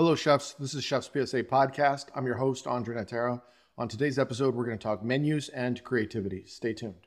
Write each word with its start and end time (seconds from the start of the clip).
Hello, 0.00 0.14
chefs. 0.14 0.54
This 0.54 0.72
is 0.72 0.82
Chef's 0.82 1.10
PSA 1.12 1.42
Podcast. 1.42 2.06
I'm 2.14 2.24
your 2.24 2.36
host, 2.36 2.66
Andre 2.66 2.96
Natera. 2.96 3.42
On 3.76 3.86
today's 3.86 4.18
episode, 4.18 4.54
we're 4.54 4.64
going 4.64 4.78
to 4.78 4.82
talk 4.82 5.04
menus 5.04 5.50
and 5.50 5.84
creativity. 5.84 6.46
Stay 6.46 6.72
tuned. 6.72 7.06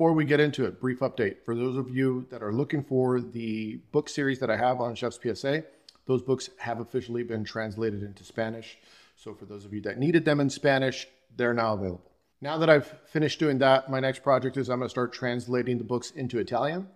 Before 0.00 0.14
we 0.14 0.24
get 0.24 0.40
into 0.40 0.64
it, 0.64 0.80
brief 0.80 1.00
update. 1.00 1.44
For 1.44 1.54
those 1.54 1.76
of 1.76 1.90
you 1.90 2.26
that 2.30 2.42
are 2.42 2.54
looking 2.54 2.82
for 2.82 3.20
the 3.20 3.82
book 3.92 4.08
series 4.08 4.38
that 4.38 4.48
I 4.48 4.56
have 4.56 4.80
on 4.80 4.94
Chef's 4.94 5.20
PSA, 5.22 5.62
those 6.06 6.22
books 6.22 6.48
have 6.56 6.80
officially 6.80 7.22
been 7.22 7.44
translated 7.44 8.02
into 8.02 8.24
Spanish. 8.24 8.78
So 9.14 9.34
for 9.34 9.44
those 9.44 9.66
of 9.66 9.74
you 9.74 9.82
that 9.82 9.98
needed 9.98 10.24
them 10.24 10.40
in 10.40 10.48
Spanish, 10.48 11.06
they're 11.36 11.52
now 11.52 11.74
available. 11.74 12.10
Now 12.40 12.56
that 12.56 12.70
I've 12.70 12.86
finished 13.08 13.40
doing 13.40 13.58
that, 13.58 13.90
my 13.90 14.00
next 14.00 14.22
project 14.22 14.56
is 14.56 14.70
I'm 14.70 14.78
going 14.78 14.86
to 14.86 14.90
start 14.90 15.12
translating 15.12 15.76
the 15.76 15.84
books 15.84 16.12
into 16.12 16.38
Italian. 16.38 16.88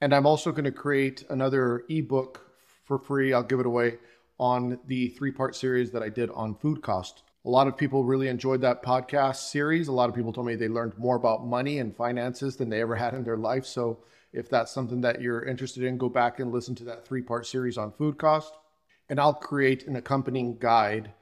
And 0.00 0.12
I'm 0.12 0.26
also 0.26 0.50
going 0.50 0.64
to 0.64 0.72
create 0.72 1.22
another 1.30 1.84
ebook 1.88 2.44
for 2.82 2.98
free. 2.98 3.32
I'll 3.32 3.44
give 3.44 3.60
it 3.60 3.66
away 3.66 3.98
on 4.40 4.80
the 4.88 5.10
three 5.10 5.30
part 5.30 5.54
series 5.54 5.92
that 5.92 6.02
I 6.02 6.08
did 6.08 6.28
on 6.30 6.56
food 6.56 6.82
cost 6.82 7.22
a 7.44 7.50
lot 7.50 7.68
of 7.68 7.76
people 7.76 8.04
really 8.04 8.28
enjoyed 8.28 8.60
that 8.62 8.82
podcast 8.82 9.50
series. 9.50 9.88
A 9.88 9.92
lot 9.92 10.08
of 10.08 10.14
people 10.14 10.32
told 10.32 10.46
me 10.46 10.56
they 10.56 10.68
learned 10.68 10.98
more 10.98 11.16
about 11.16 11.46
money 11.46 11.78
and 11.78 11.94
finances 11.94 12.56
than 12.56 12.68
they 12.68 12.80
ever 12.80 12.96
had 12.96 13.14
in 13.14 13.24
their 13.24 13.36
life. 13.36 13.64
So, 13.64 14.00
if 14.32 14.50
that's 14.50 14.70
something 14.70 15.00
that 15.00 15.22
you're 15.22 15.44
interested 15.44 15.84
in, 15.84 15.96
go 15.96 16.10
back 16.10 16.38
and 16.38 16.52
listen 16.52 16.74
to 16.76 16.84
that 16.84 17.06
three 17.06 17.22
part 17.22 17.46
series 17.46 17.78
on 17.78 17.92
food 17.92 18.18
cost. 18.18 18.52
And 19.08 19.18
I'll 19.18 19.34
create 19.34 19.86
an 19.86 19.96
accompanying 19.96 20.58
guide 20.58 21.14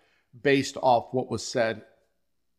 based 0.43 0.77
off 0.83 1.13
what 1.13 1.31
was 1.31 1.47
said 1.47 1.83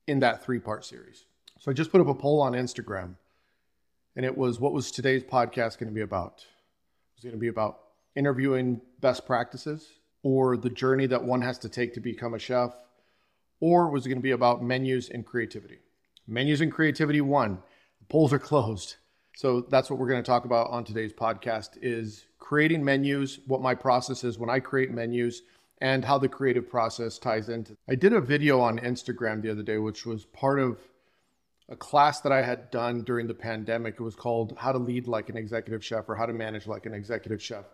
in 0.07 0.19
that 0.19 0.45
three 0.45 0.59
part 0.59 0.85
series. 0.85 1.25
So, 1.59 1.71
I 1.71 1.73
just 1.73 1.91
put 1.91 2.01
up 2.01 2.07
a 2.07 2.13
poll 2.13 2.41
on 2.41 2.53
Instagram, 2.53 3.15
and 4.15 4.23
it 4.23 4.37
was 4.37 4.59
what 4.59 4.73
was 4.73 4.91
today's 4.91 5.23
podcast 5.23 5.79
going 5.79 5.89
to 5.89 5.95
be 5.95 6.01
about? 6.01 6.45
It 6.45 7.17
was 7.17 7.23
going 7.23 7.35
to 7.35 7.39
be 7.39 7.47
about 7.47 7.79
interviewing 8.15 8.81
best 9.01 9.25
practices 9.25 9.89
or 10.21 10.57
the 10.57 10.69
journey 10.69 11.07
that 11.07 11.23
one 11.23 11.41
has 11.41 11.57
to 11.59 11.69
take 11.69 11.95
to 11.95 11.99
become 11.99 12.33
a 12.33 12.39
chef 12.39 12.71
or 13.59 13.89
was 13.89 14.05
it 14.05 14.09
going 14.09 14.19
to 14.19 14.23
be 14.23 14.31
about 14.31 14.63
menus 14.63 15.09
and 15.09 15.25
creativity? 15.25 15.79
Menus 16.27 16.61
and 16.61 16.71
creativity 16.71 17.21
one. 17.21 17.59
The 17.99 18.05
polls 18.09 18.33
are 18.33 18.39
closed. 18.39 18.97
So 19.35 19.61
that's 19.61 19.89
what 19.89 19.99
we're 19.99 20.09
going 20.09 20.23
to 20.23 20.27
talk 20.27 20.45
about 20.45 20.71
on 20.71 20.83
today's 20.83 21.13
podcast 21.13 21.77
is 21.81 22.25
creating 22.39 22.83
menus, 22.83 23.39
what 23.45 23.61
my 23.61 23.75
process 23.75 24.23
is 24.23 24.37
when 24.37 24.49
I 24.49 24.59
create 24.59 24.91
menus 24.91 25.43
and 25.79 26.03
how 26.03 26.17
the 26.17 26.27
creative 26.27 26.69
process 26.69 27.19
ties 27.19 27.49
into. 27.49 27.77
I 27.87 27.95
did 27.95 28.13
a 28.13 28.21
video 28.21 28.59
on 28.59 28.79
Instagram 28.79 29.41
the 29.41 29.51
other 29.51 29.63
day 29.63 29.77
which 29.77 30.05
was 30.05 30.25
part 30.25 30.59
of 30.59 30.79
a 31.69 31.75
class 31.75 32.21
that 32.21 32.31
I 32.31 32.41
had 32.41 32.71
done 32.71 33.03
during 33.03 33.27
the 33.27 33.33
pandemic. 33.33 33.95
It 33.99 34.03
was 34.03 34.15
called 34.15 34.55
How 34.57 34.71
to 34.71 34.77
Lead 34.77 35.07
Like 35.07 35.29
an 35.29 35.37
Executive 35.37 35.83
Chef 35.83 36.07
or 36.07 36.15
How 36.15 36.25
to 36.25 36.33
Manage 36.33 36.65
Like 36.65 36.85
an 36.85 36.93
Executive 36.93 37.41
Chef. 37.41 37.65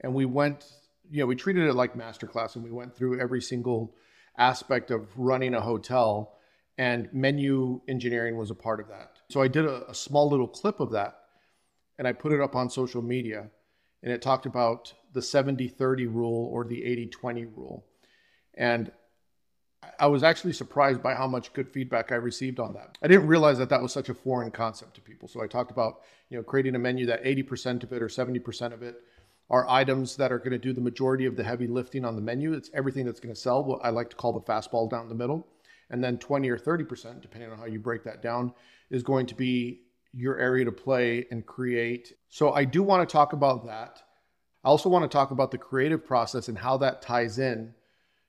And 0.00 0.14
we 0.14 0.24
went, 0.24 0.64
you 1.10 1.20
know, 1.20 1.26
we 1.26 1.36
treated 1.36 1.68
it 1.68 1.74
like 1.74 1.94
masterclass 1.94 2.56
and 2.56 2.64
we 2.64 2.70
went 2.70 2.96
through 2.96 3.20
every 3.20 3.42
single 3.42 3.94
aspect 4.36 4.90
of 4.90 5.08
running 5.16 5.54
a 5.54 5.60
hotel, 5.60 6.36
and 6.78 7.08
menu 7.12 7.80
engineering 7.88 8.36
was 8.36 8.50
a 8.50 8.54
part 8.54 8.80
of 8.80 8.88
that. 8.88 9.18
So 9.30 9.42
I 9.42 9.48
did 9.48 9.64
a, 9.64 9.88
a 9.90 9.94
small 9.94 10.28
little 10.28 10.48
clip 10.48 10.80
of 10.80 10.90
that 10.92 11.18
and 11.98 12.08
I 12.08 12.12
put 12.12 12.32
it 12.32 12.40
up 12.40 12.56
on 12.56 12.70
social 12.70 13.02
media. 13.02 13.48
And 14.02 14.12
it 14.12 14.22
talked 14.22 14.46
about 14.46 14.92
the 15.12 15.22
70 15.22 15.68
30 15.68 16.06
rule 16.06 16.48
or 16.52 16.64
the 16.64 16.84
80 16.84 17.06
20 17.06 17.44
rule. 17.44 17.86
And 18.54 18.90
I 19.98 20.06
was 20.06 20.22
actually 20.22 20.52
surprised 20.52 21.02
by 21.02 21.14
how 21.14 21.26
much 21.26 21.52
good 21.52 21.68
feedback 21.68 22.12
I 22.12 22.16
received 22.16 22.58
on 22.58 22.74
that. 22.74 22.98
I 23.02 23.08
didn't 23.08 23.26
realize 23.26 23.58
that 23.58 23.68
that 23.68 23.82
was 23.82 23.92
such 23.92 24.08
a 24.08 24.14
foreign 24.14 24.50
concept 24.50 24.94
to 24.94 25.00
people. 25.00 25.28
So 25.28 25.42
I 25.42 25.46
talked 25.46 25.70
about, 25.70 26.00
you 26.28 26.36
know, 26.36 26.42
creating 26.42 26.74
a 26.74 26.78
menu 26.78 27.06
that 27.06 27.22
80% 27.24 27.82
of 27.82 27.92
it 27.92 28.02
or 28.02 28.08
70% 28.08 28.72
of 28.72 28.82
it 28.82 28.96
are 29.50 29.68
items 29.68 30.16
that 30.16 30.32
are 30.32 30.38
going 30.38 30.52
to 30.52 30.58
do 30.58 30.72
the 30.72 30.80
majority 30.80 31.26
of 31.26 31.36
the 31.36 31.44
heavy 31.44 31.66
lifting 31.66 32.04
on 32.04 32.16
the 32.16 32.22
menu. 32.22 32.52
It's 32.52 32.70
everything 32.74 33.04
that's 33.04 33.20
going 33.20 33.34
to 33.34 33.40
sell, 33.40 33.62
what 33.64 33.84
I 33.84 33.90
like 33.90 34.10
to 34.10 34.16
call 34.16 34.32
the 34.32 34.40
fastball 34.40 34.88
down 34.88 35.08
the 35.08 35.14
middle. 35.14 35.46
And 35.90 36.02
then 36.02 36.16
20 36.16 36.48
or 36.48 36.58
30%, 36.58 37.20
depending 37.20 37.50
on 37.50 37.58
how 37.58 37.66
you 37.66 37.78
break 37.78 38.02
that 38.04 38.22
down, 38.22 38.54
is 38.90 39.02
going 39.02 39.26
to 39.26 39.34
be 39.34 39.82
your 40.12 40.38
area 40.38 40.64
to 40.64 40.72
play 40.72 41.26
and 41.30 41.44
create. 41.44 42.14
So 42.28 42.52
I 42.52 42.64
do 42.64 42.82
want 42.82 43.06
to 43.06 43.12
talk 43.12 43.32
about 43.32 43.66
that. 43.66 44.02
I 44.64 44.68
also 44.68 44.88
want 44.88 45.02
to 45.02 45.14
talk 45.14 45.32
about 45.32 45.50
the 45.50 45.58
creative 45.58 46.04
process 46.04 46.48
and 46.48 46.56
how 46.56 46.76
that 46.78 47.02
ties 47.02 47.38
in 47.38 47.74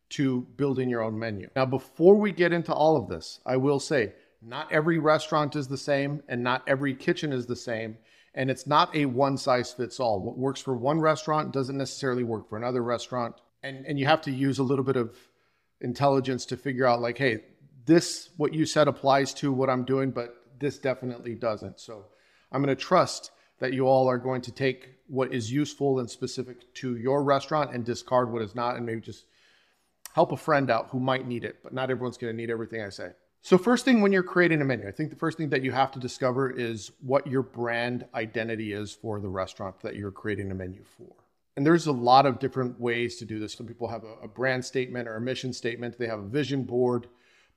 to 0.09 0.41
building 0.57 0.90
your 0.90 1.01
own 1.01 1.18
menu. 1.18 1.50
Now, 1.56 1.66
before 1.66 2.16
we 2.16 2.31
get 2.31 2.53
into 2.53 2.74
all 2.74 2.95
of 2.95 3.07
this, 3.07 3.40
I 3.45 3.57
will 3.57 3.80
say 3.80 4.13
not 4.41 4.72
every 4.72 5.00
restaurant 5.00 5.56
is 5.56 5.68
the 5.68 5.78
same 5.78 6.22
and 6.28 6.44
not 6.44 6.63
every 6.68 6.94
kitchen 6.94 7.31
is 7.31 7.45
the 7.45 7.56
same. 7.56 7.97
And 8.36 8.50
it's 8.50 8.66
not 8.66 8.96
a 8.96 9.06
one 9.06 9.38
size 9.38 9.72
fits 9.74 10.00
all. 10.00 10.20
What 10.20 10.38
works 10.38 10.62
for 10.62 10.76
one 10.76 11.00
restaurant 11.00 11.54
doesn't 11.54 11.78
necessarily 11.78 12.24
work 12.24 12.50
for 12.50 12.58
another 12.58 12.82
restaurant. 12.82 13.36
And, 13.62 13.86
and 13.86 14.00
you 14.00 14.06
have 14.06 14.22
to 14.22 14.32
use 14.32 14.60
a 14.60 14.64
little 14.64 14.84
bit 14.84 14.96
of 14.96 15.16
intelligence 15.82 16.46
to 16.48 16.58
figure 16.58 16.86
out, 16.86 17.02
like, 17.02 17.18
hey, 17.18 17.44
this, 17.86 18.30
what 18.38 18.54
you 18.54 18.66
said 18.66 18.88
applies 18.88 19.34
to 19.36 19.52
what 19.52 19.70
I'm 19.70 19.84
doing, 19.86 20.12
but 20.12 20.36
this 20.60 20.80
definitely 20.80 21.36
doesn't. 21.36 21.80
So 21.80 22.06
I'm 22.52 22.64
going 22.64 22.76
to 22.76 22.82
trust 22.82 23.32
that 23.60 23.74
you 23.74 23.88
all 23.88 24.10
are 24.10 24.18
going 24.18 24.42
to 24.42 24.52
take 24.52 24.96
what 25.08 25.34
is 25.34 25.52
useful 25.52 26.00
and 26.00 26.10
specific 26.10 26.74
to 26.76 26.98
your 26.98 27.24
restaurant 27.24 27.74
and 27.74 27.86
discard 27.86 28.32
what 28.32 28.42
is 28.42 28.56
not, 28.56 28.78
and 28.78 28.86
maybe 28.86 29.02
just 29.02 29.26
help 30.14 30.32
a 30.32 30.38
friend 30.38 30.72
out 30.72 30.90
who 30.90 31.00
might 31.00 31.28
need 31.28 31.44
it. 31.44 31.58
But 31.64 31.74
not 31.74 31.92
everyone's 31.92 32.18
going 32.18 32.34
to 32.34 32.38
need 32.38 32.50
everything 32.50 32.82
I 32.82 32.90
say. 32.90 33.12
So, 33.46 33.58
first 33.58 33.84
thing 33.84 34.00
when 34.00 34.14
you're 34.14 34.24
creating 34.24 34.62
a 34.62 34.66
menu, 34.66 34.88
I 34.88 34.92
think 34.92 35.09
the 35.09 35.18
first 35.18 35.38
thing 35.38 35.50
that 35.50 35.64
you 35.64 35.74
have 35.74 35.92
to 35.92 36.00
discover 36.00 36.50
is 36.50 36.94
what 37.02 37.28
your 37.28 37.44
brand 37.44 38.06
identity 38.16 38.72
is 38.72 38.94
for 38.94 39.20
the 39.20 39.28
restaurant 39.28 39.81
that 39.81 39.98
you're 39.98 40.12
creating 40.12 40.50
a 40.50 40.56
menu 40.56 40.81
for. 40.98 41.14
And 41.58 41.66
there's 41.66 41.88
a 41.88 41.92
lot 41.92 42.26
of 42.26 42.40
different 42.40 42.80
ways 42.80 43.18
to 43.18 43.26
do 43.26 43.40
this. 43.40 43.54
Some 43.54 43.68
people 43.68 43.90
have 43.90 44.06
a, 44.24 44.30
brand 44.30 44.64
statement 44.64 45.09
or 45.09 45.18
a 45.18 45.22
mission 45.22 45.52
statement, 45.52 46.00
they 46.00 46.08
have 46.08 46.20
a 46.20 46.28
vision 46.28 46.64
board. 46.64 47.08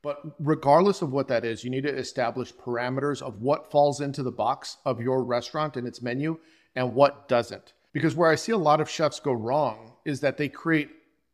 But 0.02 0.22
regardless 0.40 1.02
of 1.02 1.12
what 1.12 1.28
that 1.28 1.44
is, 1.44 1.62
you 1.62 1.70
need 1.70 1.84
to 1.84 1.96
establish 1.96 2.52
parameters 2.52 3.22
of 3.22 3.40
what 3.40 3.70
falls 3.70 4.00
into 4.00 4.24
the 4.24 4.32
box 4.32 4.78
of 4.84 5.00
your 5.00 5.22
restaurant 5.22 5.76
and 5.76 5.86
its 5.86 6.02
menu 6.02 6.36
and 6.74 6.94
what 6.94 7.28
doesn't. 7.28 7.74
Because 7.92 8.16
where 8.16 8.30
I 8.30 8.34
see 8.34 8.50
a 8.50 8.58
lot 8.58 8.80
of 8.80 8.90
chefs 8.90 9.20
go 9.20 9.32
wrong 9.32 9.92
is 10.04 10.18
that 10.18 10.36
they 10.36 10.48
create 10.48 10.90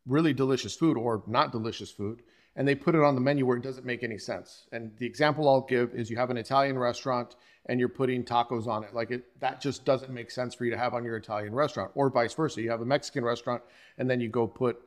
really 0.06 0.34
delicious 0.34 0.76
food 0.76 0.99
or 0.99 1.22
not 1.26 1.52
delicious 1.52 1.90
food 1.90 2.22
and 2.56 2.69
they 2.69 2.75
put 2.75 2.94
it 2.94 3.02
on 3.02 3.14
the 3.14 3.20
menu 3.20 3.46
where 3.46 3.56
it 3.56 3.62
doesn't 3.62 3.87
make 3.87 4.02
any 4.02 4.19
sense. 4.19 4.66
And 4.72 4.93
the 4.99 5.06
example 5.06 5.49
I'll 5.49 5.62
give 5.62 5.94
is 5.94 6.10
you 6.10 6.16
have 6.16 6.31
an 6.31 6.37
Italian 6.37 6.78
restaurant 6.78 7.37
and 7.66 7.78
you're 7.81 7.88
putting 7.88 8.25
tacos 8.25 8.66
on 8.66 8.84
it. 8.84 8.94
Like 8.94 9.10
it 9.10 9.40
that 9.40 9.60
just 9.60 9.84
doesn't 9.84 10.12
make 10.12 10.31
sense 10.31 10.54
for 10.54 10.64
you 10.64 10.70
to 10.70 10.78
have 10.78 10.94
on 10.94 11.04
your 11.04 11.16
Italian 11.16 11.54
restaurant 11.54 11.93
or 11.94 12.10
vice 12.10 12.34
versa. 12.34 12.60
You 12.60 12.70
have 12.70 12.82
a 12.82 12.87
Mexican 12.87 13.25
restaurant 13.25 13.62
and 13.99 14.10
then 14.10 14.20
you 14.20 14.28
go 14.28 14.46
put 14.46 14.78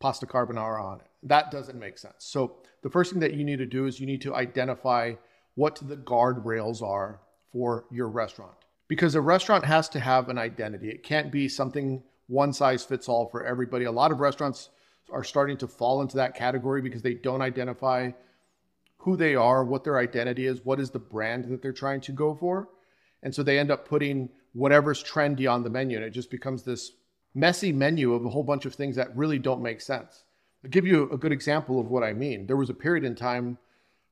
pasta 0.00 0.26
carbonara 0.26 0.82
on 0.82 1.00
it. 1.00 1.06
That 1.22 1.50
doesn't 1.50 1.78
make 1.78 1.98
sense. 1.98 2.16
So 2.18 2.56
the 2.82 2.90
first 2.90 3.12
thing 3.12 3.20
that 3.20 3.34
you 3.34 3.44
need 3.44 3.58
to 3.58 3.66
do 3.66 3.86
is 3.86 4.00
you 4.00 4.06
need 4.06 4.22
to 4.22 4.34
identify 4.34 5.14
what 5.54 5.78
the 5.82 5.96
guardrails 5.96 6.82
are 6.82 7.20
for 7.52 7.84
your 7.90 8.08
restaurant. 8.08 8.54
Because 8.88 9.14
a 9.14 9.20
restaurant 9.20 9.64
has 9.64 9.88
to 9.90 10.00
have 10.00 10.28
an 10.28 10.38
identity. 10.38 10.90
It 10.90 11.02
can't 11.02 11.30
be 11.30 11.48
something 11.48 12.02
one 12.26 12.52
size 12.52 12.84
fits 12.84 13.08
all 13.08 13.28
for 13.28 13.44
everybody. 13.44 13.84
A 13.84 13.92
lot 13.92 14.10
of 14.10 14.20
restaurants 14.20 14.70
are 15.10 15.24
starting 15.24 15.56
to 15.58 15.68
fall 15.68 16.02
into 16.02 16.16
that 16.16 16.34
category 16.34 16.82
because 16.82 17.02
they 17.02 17.14
don't 17.14 17.42
identify 17.42 18.10
who 18.98 19.16
they 19.16 19.34
are, 19.34 19.64
what 19.64 19.84
their 19.84 19.98
identity 19.98 20.46
is, 20.46 20.64
what 20.64 20.80
is 20.80 20.90
the 20.90 20.98
brand 20.98 21.44
that 21.46 21.60
they're 21.60 21.72
trying 21.72 22.00
to 22.00 22.12
go 22.12 22.34
for. 22.34 22.68
And 23.22 23.34
so 23.34 23.42
they 23.42 23.58
end 23.58 23.70
up 23.70 23.88
putting 23.88 24.28
whatever's 24.52 25.02
trendy 25.02 25.50
on 25.50 25.62
the 25.62 25.70
menu 25.70 25.96
and 25.96 26.04
it 26.04 26.10
just 26.10 26.30
becomes 26.30 26.62
this 26.62 26.92
messy 27.34 27.72
menu 27.72 28.12
of 28.14 28.24
a 28.24 28.28
whole 28.28 28.42
bunch 28.42 28.64
of 28.64 28.74
things 28.74 28.96
that 28.96 29.16
really 29.16 29.38
don't 29.38 29.62
make 29.62 29.80
sense. 29.80 30.24
I'll 30.64 30.70
give 30.70 30.86
you 30.86 31.10
a 31.10 31.18
good 31.18 31.32
example 31.32 31.80
of 31.80 31.90
what 31.90 32.04
I 32.04 32.12
mean. 32.12 32.46
There 32.46 32.56
was 32.56 32.70
a 32.70 32.74
period 32.74 33.04
in 33.04 33.14
time 33.14 33.58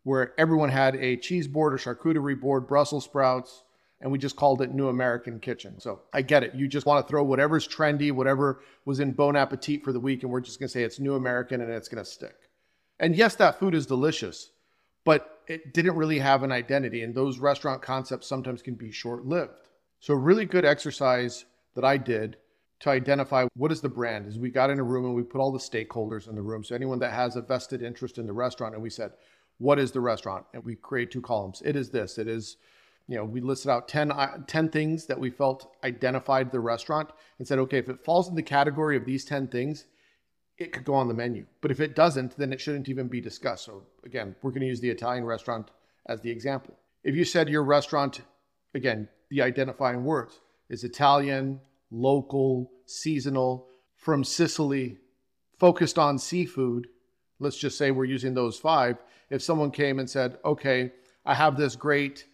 where 0.03 0.33
everyone 0.39 0.71
had 0.71 0.97
a 0.97 1.17
cheese 1.17 1.47
board, 1.47 1.75
a 1.75 1.77
charcuterie 1.77 2.41
board, 2.41 2.67
Brussels 2.67 3.05
sprouts, 3.05 3.63
and 4.01 4.11
we 4.11 4.19
just 4.19 4.37
called 4.37 4.63
it 4.63 4.73
New 4.73 4.89
American 4.89 5.39
Kitchen. 5.41 5.79
So 5.79 6.01
I 6.13 6.23
get 6.23 6.43
it. 6.43 6.55
You 6.55 6.69
just 6.69 6.87
want 6.87 7.07
to 7.07 7.11
throw 7.11 7.23
whatever's 7.23 7.69
trendy, 7.69 8.11
whatever 8.13 8.61
was 8.85 9.01
in 9.01 9.13
Bon 9.13 9.37
Appetit 9.37 9.85
for 9.85 9.93
the 9.93 10.01
week, 10.01 10.23
and 10.23 10.33
we're 10.33 10.41
just 10.41 10.59
going 10.59 10.69
to 10.69 10.73
say 10.73 10.83
it's 10.83 10.99
New 10.99 11.15
American 11.15 11.61
and 11.61 11.71
it's 11.71 11.89
going 11.89 12.03
to 12.03 12.11
stick. 12.11 12.37
And 12.99 13.15
yes, 13.15 13.35
that 13.37 13.59
food 13.59 13.75
is 13.75 13.87
delicious, 13.87 14.51
but 15.05 15.41
it 15.47 15.75
didn't 15.75 15.97
really 15.97 16.19
have 16.19 16.43
an 16.43 16.53
identity. 16.53 17.03
And 17.03 17.15
those 17.15 17.39
restaurant 17.39 17.83
concepts 17.83 18.27
sometimes 18.27 18.63
can 18.63 18.75
be 18.75 18.91
short 18.91 19.27
lived. 19.27 19.53
So, 20.01 20.15
a 20.15 20.19
really 20.19 20.47
good 20.47 20.65
exercise 20.65 21.45
that 21.75 21.85
I 21.85 21.99
did 21.99 22.37
to 22.81 22.91
identify 22.91 23.47
what 23.55 23.71
is 23.71 23.83
the 23.83 23.89
brand 23.89 24.27
is 24.27 24.39
we 24.39 24.51
got 24.51 24.71
in 24.71 24.79
a 24.79 24.83
room 24.83 25.05
and 25.05 25.15
we 25.15 25.23
put 25.23 25.41
all 25.41 25.53
the 25.53 25.59
stakeholders 25.59 26.27
in 26.27 26.35
the 26.35 26.43
room. 26.43 26.65
So, 26.65 26.75
anyone 26.75 26.99
that 27.01 27.13
has 27.13 27.37
a 27.37 27.43
vested 27.43 27.83
interest 27.83 28.17
in 28.17 28.27
the 28.27 28.33
restaurant, 28.33 28.75
and 28.75 28.83
we 28.83 28.89
said, 28.89 29.13
what 29.59 29.79
is 29.79 29.93
the 29.93 30.01
restaurant? 30.01 30.47
And 30.55 30.65
we 30.65 30.75
create 30.75 31.11
two 31.11 31.21
columns. 31.21 31.63
It 31.63 31.77
is 31.77 31.91
this, 31.91 32.17
it 32.17 32.27
is 32.27 32.57
you 33.11 33.17
know, 33.17 33.25
we 33.25 33.41
listed 33.41 33.73
out 33.73 33.89
10, 33.89 34.13
uh, 34.13 34.39
10 34.47 34.69
things 34.69 35.07
that 35.07 35.19
we 35.19 35.31
felt 35.31 35.75
identified 35.83 36.53
the 36.53 36.61
restaurant 36.61 37.11
and 37.39 37.49
said, 37.49 37.59
okay, 37.59 37.79
if 37.79 37.89
it 37.89 38.05
falls 38.05 38.29
in 38.29 38.37
the 38.37 38.43
category 38.43 38.97
of 38.97 39.05
these 39.05 39.25
10 39.25 39.49
things, 39.49 39.87
it 40.59 40.73
could 40.73 40.85
go 40.85 40.95
on 40.95 41.09
the 41.09 41.15
menu. 41.15 41.45
But 41.61 41.73
if 41.73 41.81
it 41.81 41.97
doesn't, 41.97 42.37
then 42.37 42.53
it 42.53 42.61
shouldn't 42.61 42.89
even 42.89 43.09
be 43.09 43.21
discussed. 43.21 43.65
So 43.65 43.83
again, 44.05 44.37
we're 44.43 44.53
going 44.53 44.61
to 44.61 44.69
use 44.69 44.79
the 44.79 44.91
Italian 44.91 45.25
restaurant 45.25 45.73
as 46.07 46.21
the 46.21 46.31
example. 46.31 46.79
If 47.03 47.17
you 47.17 47.25
said 47.25 47.49
your 47.49 47.65
restaurant, 47.65 48.21
again, 48.75 49.09
the 49.29 49.43
identifying 49.43 50.05
words 50.05 50.39
is 50.69 50.85
Italian, 50.85 51.59
local, 51.91 52.71
seasonal, 52.87 53.67
from 53.97 54.23
Sicily, 54.23 54.99
focused 55.59 55.99
on 55.99 56.17
seafood, 56.17 56.87
let's 57.41 57.59
just 57.59 57.77
say 57.77 57.91
we're 57.91 58.05
using 58.05 58.35
those 58.35 58.57
five. 58.57 58.99
If 59.31 59.43
someone 59.43 59.73
came 59.73 59.99
and 59.99 60.09
said, 60.09 60.39
okay, 60.45 60.93
I 61.27 61.35
have 61.35 61.57
this 61.57 61.75
great 61.75 62.27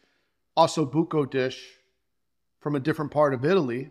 ossobuco 0.57 1.31
dish 1.31 1.63
from 2.61 2.75
a 2.75 2.81
different 2.81 3.11
part 3.11 3.35
of 3.35 3.45
Italy, 3.45 3.91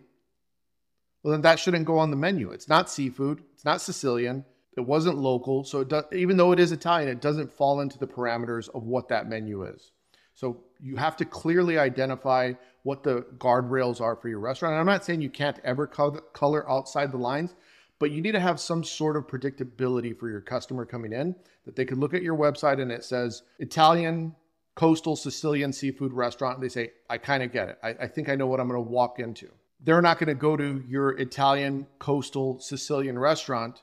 well, 1.22 1.32
then 1.32 1.40
that 1.42 1.58
shouldn't 1.58 1.86
go 1.86 1.98
on 1.98 2.10
the 2.10 2.16
menu. 2.16 2.50
It's 2.50 2.68
not 2.68 2.90
seafood. 2.90 3.42
It's 3.54 3.64
not 3.64 3.80
Sicilian. 3.80 4.44
It 4.76 4.82
wasn't 4.82 5.18
local. 5.18 5.64
So 5.64 5.82
does, 5.82 6.04
even 6.12 6.36
though 6.36 6.52
it 6.52 6.60
is 6.60 6.72
Italian, 6.72 7.08
it 7.08 7.20
doesn't 7.20 7.52
fall 7.52 7.80
into 7.80 7.98
the 7.98 8.06
parameters 8.06 8.68
of 8.74 8.84
what 8.84 9.08
that 9.08 9.28
menu 9.28 9.64
is. 9.64 9.92
So 10.34 10.64
you 10.78 10.96
have 10.96 11.16
to 11.16 11.24
clearly 11.24 11.78
identify 11.78 12.52
what 12.82 13.02
the 13.02 13.22
guardrails 13.38 14.00
are 14.00 14.14
for 14.14 14.28
your 14.28 14.38
restaurant. 14.38 14.74
And 14.74 14.80
I'm 14.80 14.86
not 14.86 15.04
saying 15.04 15.22
you 15.22 15.30
can't 15.30 15.58
ever 15.64 15.86
color 15.86 16.70
outside 16.70 17.10
the 17.10 17.16
lines, 17.16 17.54
but 17.98 18.10
you 18.10 18.20
need 18.20 18.32
to 18.32 18.40
have 18.40 18.60
some 18.60 18.84
sort 18.84 19.16
of 19.16 19.26
predictability 19.26 20.16
for 20.16 20.28
your 20.28 20.42
customer 20.42 20.84
coming 20.84 21.12
in 21.12 21.34
that 21.64 21.74
they 21.74 21.86
could 21.86 21.98
look 21.98 22.14
at 22.14 22.22
your 22.22 22.36
website 22.36 22.80
and 22.80 22.92
it 22.92 23.02
says 23.02 23.42
Italian 23.58 24.34
coastal 24.76 25.16
Sicilian 25.16 25.72
seafood 25.72 26.12
restaurant. 26.12 26.60
They 26.60 26.68
say, 26.68 26.92
I 27.10 27.18
kind 27.18 27.42
of 27.42 27.52
get 27.52 27.70
it. 27.70 27.78
I, 27.82 27.88
I 28.02 28.06
think 28.06 28.28
I 28.28 28.36
know 28.36 28.46
what 28.46 28.60
I'm 28.60 28.68
going 28.68 28.82
to 28.82 28.88
walk 28.88 29.18
into. 29.18 29.48
They're 29.80 30.02
not 30.02 30.18
going 30.18 30.28
to 30.28 30.34
go 30.34 30.56
to 30.56 30.84
your 30.86 31.18
Italian 31.18 31.86
coastal 31.98 32.60
Sicilian 32.60 33.18
restaurant 33.18 33.82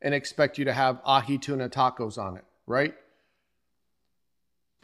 and 0.00 0.14
expect 0.14 0.58
you 0.58 0.64
to 0.66 0.72
have 0.72 1.00
ahi 1.04 1.38
tuna 1.38 1.68
tacos 1.68 2.18
on 2.18 2.36
it, 2.36 2.44
right? 2.66 2.94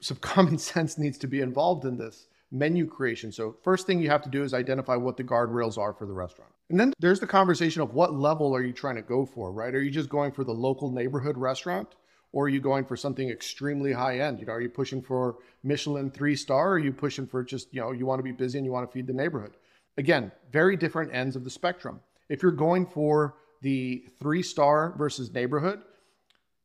Some 0.01 0.17
common 0.21 0.59
sense 0.59 0.99
needs 0.99 1.19
to 1.19 1.29
be 1.29 1.41
involved 1.41 1.85
in 1.85 1.99
this 1.99 2.27
menu 2.51 2.87
creation. 2.87 3.31
So, 3.31 3.57
first 3.63 3.87
thing 3.87 4.01
you 4.01 4.11
have 4.11 4.23
to 4.23 4.31
do 4.31 4.43
is 4.43 4.55
identify 4.55 4.97
what 4.97 5.17
the 5.17 5.25
guardrails 5.25 5.79
are 5.79 5.93
for 5.93 6.07
the 6.07 6.13
restaurant. 6.13 6.51
And 6.71 6.81
then 6.81 6.95
there's 6.99 7.21
the 7.21 7.27
conversation 7.27 7.83
of 7.83 7.95
what 7.95 8.15
level 8.15 8.55
are 8.55 8.63
you 8.63 8.73
trying 8.73 8.97
to 8.97 9.03
go 9.03 9.27
for, 9.27 9.53
right? 9.53 9.75
Are 9.75 9.83
you 9.83 9.91
just 9.91 10.09
going 10.09 10.33
for 10.33 10.45
the 10.45 10.53
local 10.53 10.91
neighborhood 10.91 11.37
restaurant? 11.37 11.95
Or 12.33 12.45
are 12.45 12.49
you 12.49 12.61
going 12.61 12.85
for 12.85 12.97
something 12.97 13.29
extremely 13.29 13.93
high 13.93 14.21
end? 14.21 14.39
You 14.39 14.47
know, 14.47 14.53
are 14.53 14.61
you 14.61 14.69
pushing 14.69 15.03
for 15.03 15.39
Michelin 15.63 16.11
three 16.11 16.37
star? 16.37 16.71
Or 16.71 16.73
are 16.75 16.79
you 16.79 16.93
pushing 16.93 17.27
for 17.27 17.43
just, 17.43 17.73
you 17.75 17.81
know, 17.81 17.93
you 17.93 18.07
want 18.07 18.19
to 18.21 18.25
be 18.25 18.33
busy 18.33 18.59
and 18.59 18.65
you 18.65 18.73
want 18.73 18.89
to 18.89 18.93
feed 18.93 19.07
the 19.07 19.13
neighborhood? 19.13 19.57
Again, 19.97 20.31
very 20.53 20.77
different 20.77 21.13
ends 21.15 21.37
of 21.37 21.45
the 21.45 21.51
spectrum. 21.51 22.01
If 22.29 22.43
you're 22.43 22.53
going 22.53 22.87
for 22.87 23.35
the 23.63 24.05
three 24.21 24.43
star 24.43 24.95
versus 24.97 25.33
neighborhood, 25.33 25.83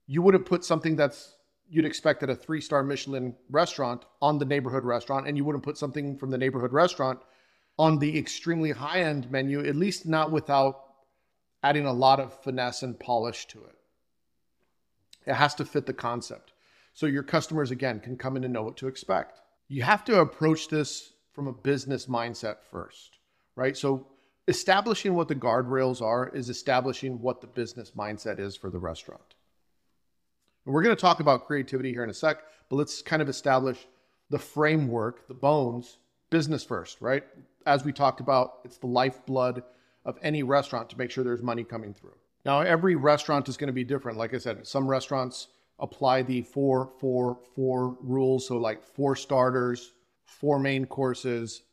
you 0.07 0.21
wouldn't 0.21 0.45
put 0.45 0.63
something 0.63 0.95
that's 0.95 1.35
you'd 1.67 1.85
expect 1.85 2.21
at 2.21 2.29
a 2.29 2.35
three 2.35 2.61
star 2.61 2.83
Michelin 2.83 3.35
restaurant 3.49 4.05
on 4.21 4.37
the 4.37 4.45
neighborhood 4.45 4.83
restaurant, 4.83 5.27
and 5.27 5.35
you 5.35 5.43
wouldn't 5.43 5.63
put 5.63 5.77
something 5.77 6.17
from 6.17 6.29
the 6.29 6.37
neighborhood 6.37 6.71
restaurant 6.73 7.19
on 7.77 7.99
the 7.99 8.17
extremely 8.17 8.71
high 8.71 9.01
end 9.01 9.29
menu, 9.31 9.65
at 9.65 9.75
least 9.75 10.05
not 10.05 10.31
without 10.31 10.83
adding 11.63 11.85
a 11.85 11.93
lot 11.93 12.19
of 12.19 12.39
finesse 12.43 12.83
and 12.83 12.99
polish 12.99 13.47
to 13.47 13.63
it. 13.63 13.75
It 15.25 15.33
has 15.33 15.55
to 15.55 15.65
fit 15.65 15.85
the 15.85 15.93
concept. 15.93 16.53
So 16.93 17.05
your 17.05 17.23
customers, 17.23 17.71
again, 17.71 17.99
can 17.99 18.17
come 18.17 18.37
in 18.37 18.43
and 18.43 18.53
know 18.53 18.63
what 18.63 18.77
to 18.77 18.87
expect. 18.87 19.41
You 19.67 19.83
have 19.83 20.05
to 20.05 20.19
approach 20.19 20.69
this 20.69 21.13
from 21.33 21.47
a 21.47 21.53
business 21.53 22.05
mindset 22.05 22.57
first, 22.71 23.19
right? 23.55 23.75
So 23.75 24.07
establishing 24.47 25.13
what 25.15 25.27
the 25.27 25.35
guardrails 25.35 26.01
are 26.01 26.29
is 26.29 26.49
establishing 26.49 27.19
what 27.19 27.41
the 27.41 27.47
business 27.47 27.91
mindset 27.91 28.39
is 28.39 28.55
for 28.55 28.69
the 28.69 28.79
restaurant. 28.79 29.35
And 30.65 30.73
we're 30.73 30.83
going 30.83 30.95
to 30.95 31.01
talk 31.01 31.19
about 31.19 31.47
creativity 31.47 31.91
here 31.91 32.03
in 32.03 32.09
a 32.09 32.13
sec, 32.13 32.43
but 32.69 32.77
let's 32.77 33.01
kind 33.01 33.21
of 33.21 33.29
establish 33.29 33.87
the 34.29 34.39
framework, 34.39 35.27
the 35.27 35.33
bones, 35.33 35.97
business 36.29 36.63
first, 36.63 37.01
right? 37.01 37.23
As 37.65 37.83
we 37.83 37.91
talked 37.91 38.19
about, 38.19 38.59
it's 38.63 38.77
the 38.77 38.87
lifeblood 38.87 39.63
of 40.05 40.17
any 40.21 40.43
restaurant 40.43 40.89
to 40.91 40.97
make 40.97 41.11
sure 41.11 41.23
there's 41.23 41.41
money 41.41 41.63
coming 41.63 41.93
through. 41.93 42.15
Now, 42.45 42.61
every 42.61 42.95
restaurant 42.95 43.49
is 43.49 43.57
going 43.57 43.67
to 43.67 43.73
be 43.73 43.83
different. 43.83 44.17
Like 44.17 44.33
I 44.33 44.37
said, 44.37 44.65
some 44.67 44.87
restaurants 44.87 45.47
apply 45.79 46.21
the 46.21 46.43
four, 46.43 46.91
four, 46.99 47.39
four 47.55 47.97
rules. 48.01 48.47
So, 48.47 48.57
like 48.57 48.83
four 48.83 49.15
starters, 49.15 49.93
four 50.25 50.59
main 50.59 50.85
courses, 50.85 51.63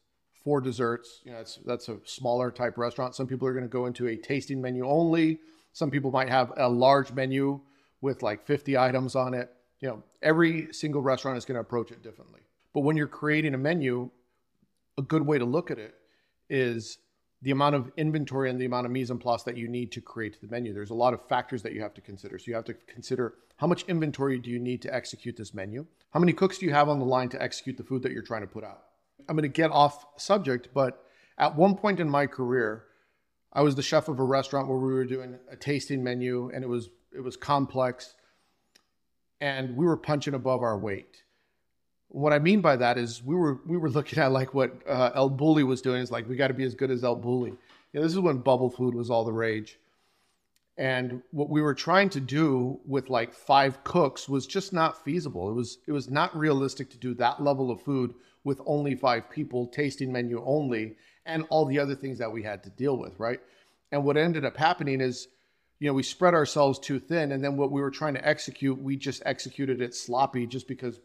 four 0.42 0.60
desserts. 0.60 1.20
You 1.24 1.32
know, 1.32 1.38
that's 1.38 1.56
that's 1.66 1.88
a 1.88 1.98
smaller 2.04 2.50
type 2.50 2.78
restaurant. 2.78 3.14
Some 3.14 3.26
people 3.26 3.46
are 3.46 3.52
going 3.52 3.64
to 3.64 3.68
go 3.68 3.86
into 3.86 4.08
a 4.08 4.16
tasting 4.16 4.60
menu 4.60 4.86
only. 4.86 5.38
Some 5.74 5.90
people 5.90 6.10
might 6.10 6.28
have 6.28 6.52
a 6.56 6.68
large 6.68 7.12
menu 7.12 7.60
with 8.00 8.22
like 8.22 8.44
50 8.44 8.76
items 8.76 9.14
on 9.14 9.34
it. 9.34 9.50
You 9.80 9.88
know, 9.88 10.02
every 10.22 10.72
single 10.72 11.02
restaurant 11.02 11.38
is 11.38 11.44
going 11.44 11.56
to 11.56 11.60
approach 11.60 11.90
it 11.90 12.02
differently. 12.02 12.40
But 12.72 12.80
when 12.80 12.96
you're 12.96 13.06
creating 13.06 13.54
a 13.54 13.58
menu, 13.58 14.10
a 14.98 15.02
good 15.02 15.26
way 15.26 15.38
to 15.38 15.44
look 15.44 15.70
at 15.70 15.78
it 15.78 15.94
is 16.48 16.98
the 17.42 17.50
amount 17.50 17.74
of 17.74 17.90
inventory 17.96 18.48
and 18.48 18.60
the 18.60 18.64
amount 18.64 18.86
of 18.86 18.92
mise 18.92 19.10
en 19.10 19.18
place 19.18 19.42
that 19.42 19.56
you 19.56 19.68
need 19.68 19.90
to 19.92 20.00
create 20.00 20.40
the 20.40 20.46
menu. 20.46 20.72
There's 20.72 20.90
a 20.90 20.94
lot 20.94 21.12
of 21.12 21.26
factors 21.26 21.62
that 21.62 21.72
you 21.72 21.82
have 21.82 21.92
to 21.94 22.00
consider. 22.00 22.38
So 22.38 22.44
you 22.46 22.54
have 22.54 22.64
to 22.66 22.74
consider 22.74 23.34
how 23.56 23.66
much 23.66 23.84
inventory 23.88 24.38
do 24.38 24.50
you 24.50 24.58
need 24.58 24.80
to 24.82 24.94
execute 24.94 25.36
this 25.36 25.52
menu? 25.52 25.84
How 26.10 26.20
many 26.20 26.32
cooks 26.32 26.58
do 26.58 26.66
you 26.66 26.72
have 26.72 26.88
on 26.88 26.98
the 26.98 27.04
line 27.04 27.28
to 27.30 27.42
execute 27.42 27.76
the 27.76 27.84
food 27.84 28.02
that 28.02 28.12
you're 28.12 28.22
trying 28.22 28.42
to 28.42 28.46
put 28.46 28.64
out? 28.64 28.84
I'm 29.28 29.36
going 29.36 29.42
to 29.42 29.48
get 29.48 29.70
off 29.70 30.06
subject, 30.16 30.68
but 30.72 31.04
at 31.38 31.56
one 31.56 31.76
point 31.76 32.00
in 32.00 32.08
my 32.08 32.26
career, 32.26 32.84
I 33.52 33.62
was 33.62 33.74
the 33.74 33.82
chef 33.82 34.08
of 34.08 34.18
a 34.18 34.24
restaurant 34.24 34.68
where 34.68 34.78
we 34.78 34.92
were 34.92 35.04
doing 35.04 35.38
a 35.50 35.56
tasting 35.56 36.02
menu 36.02 36.50
and 36.54 36.64
it 36.64 36.68
was 36.68 36.90
it 37.14 37.20
was 37.20 37.36
complex 37.36 38.14
and 39.40 39.76
we 39.76 39.84
were 39.84 39.98
punching 39.98 40.32
above 40.32 40.62
our 40.62 40.78
weight 40.78 41.22
what 42.12 42.34
I 42.34 42.38
mean 42.38 42.60
by 42.60 42.76
that 42.76 42.98
is 42.98 43.22
we 43.22 43.34
were 43.34 43.58
we 43.66 43.76
were 43.76 43.90
looking 43.90 44.18
at 44.18 44.32
like 44.32 44.52
what 44.54 44.82
uh, 44.86 45.10
El 45.14 45.30
Bulli 45.30 45.64
was 45.64 45.80
doing. 45.80 46.02
It's 46.02 46.10
like 46.10 46.28
we 46.28 46.36
got 46.36 46.48
to 46.48 46.54
be 46.54 46.64
as 46.64 46.74
good 46.74 46.90
as 46.90 47.02
El 47.02 47.16
Bulli. 47.16 47.48
You 47.48 47.58
know, 47.94 48.02
this 48.02 48.12
is 48.12 48.18
when 48.18 48.38
bubble 48.38 48.70
food 48.70 48.94
was 48.94 49.10
all 49.10 49.24
the 49.24 49.32
rage, 49.32 49.78
and 50.76 51.22
what 51.30 51.48
we 51.48 51.62
were 51.62 51.74
trying 51.74 52.10
to 52.10 52.20
do 52.20 52.78
with 52.86 53.08
like 53.08 53.32
five 53.34 53.82
cooks 53.82 54.28
was 54.28 54.46
just 54.46 54.72
not 54.72 55.02
feasible. 55.04 55.50
It 55.50 55.54
was 55.54 55.78
it 55.86 55.92
was 55.92 56.10
not 56.10 56.36
realistic 56.36 56.90
to 56.90 56.98
do 56.98 57.14
that 57.14 57.42
level 57.42 57.70
of 57.70 57.80
food 57.80 58.14
with 58.44 58.60
only 58.66 58.94
five 58.94 59.30
people, 59.30 59.66
tasting 59.68 60.12
menu 60.12 60.42
only, 60.44 60.96
and 61.24 61.46
all 61.48 61.64
the 61.64 61.78
other 61.78 61.94
things 61.94 62.18
that 62.18 62.32
we 62.32 62.42
had 62.42 62.62
to 62.64 62.70
deal 62.70 62.98
with, 62.98 63.18
right? 63.18 63.40
And 63.90 64.04
what 64.04 64.16
ended 64.16 64.44
up 64.44 64.56
happening 64.56 65.00
is 65.00 65.28
you 65.78 65.88
know, 65.88 65.94
we 65.94 66.04
spread 66.04 66.32
ourselves 66.32 66.78
too 66.78 67.00
thin. 67.00 67.32
And 67.32 67.42
then 67.42 67.56
what 67.56 67.72
we 67.72 67.80
were 67.80 67.90
trying 67.90 68.14
to 68.14 68.24
execute, 68.24 68.80
we 68.80 68.96
just 68.96 69.20
executed 69.26 69.80
it 69.80 69.96
sloppy 69.96 70.46
just 70.46 70.68
because 70.68 71.00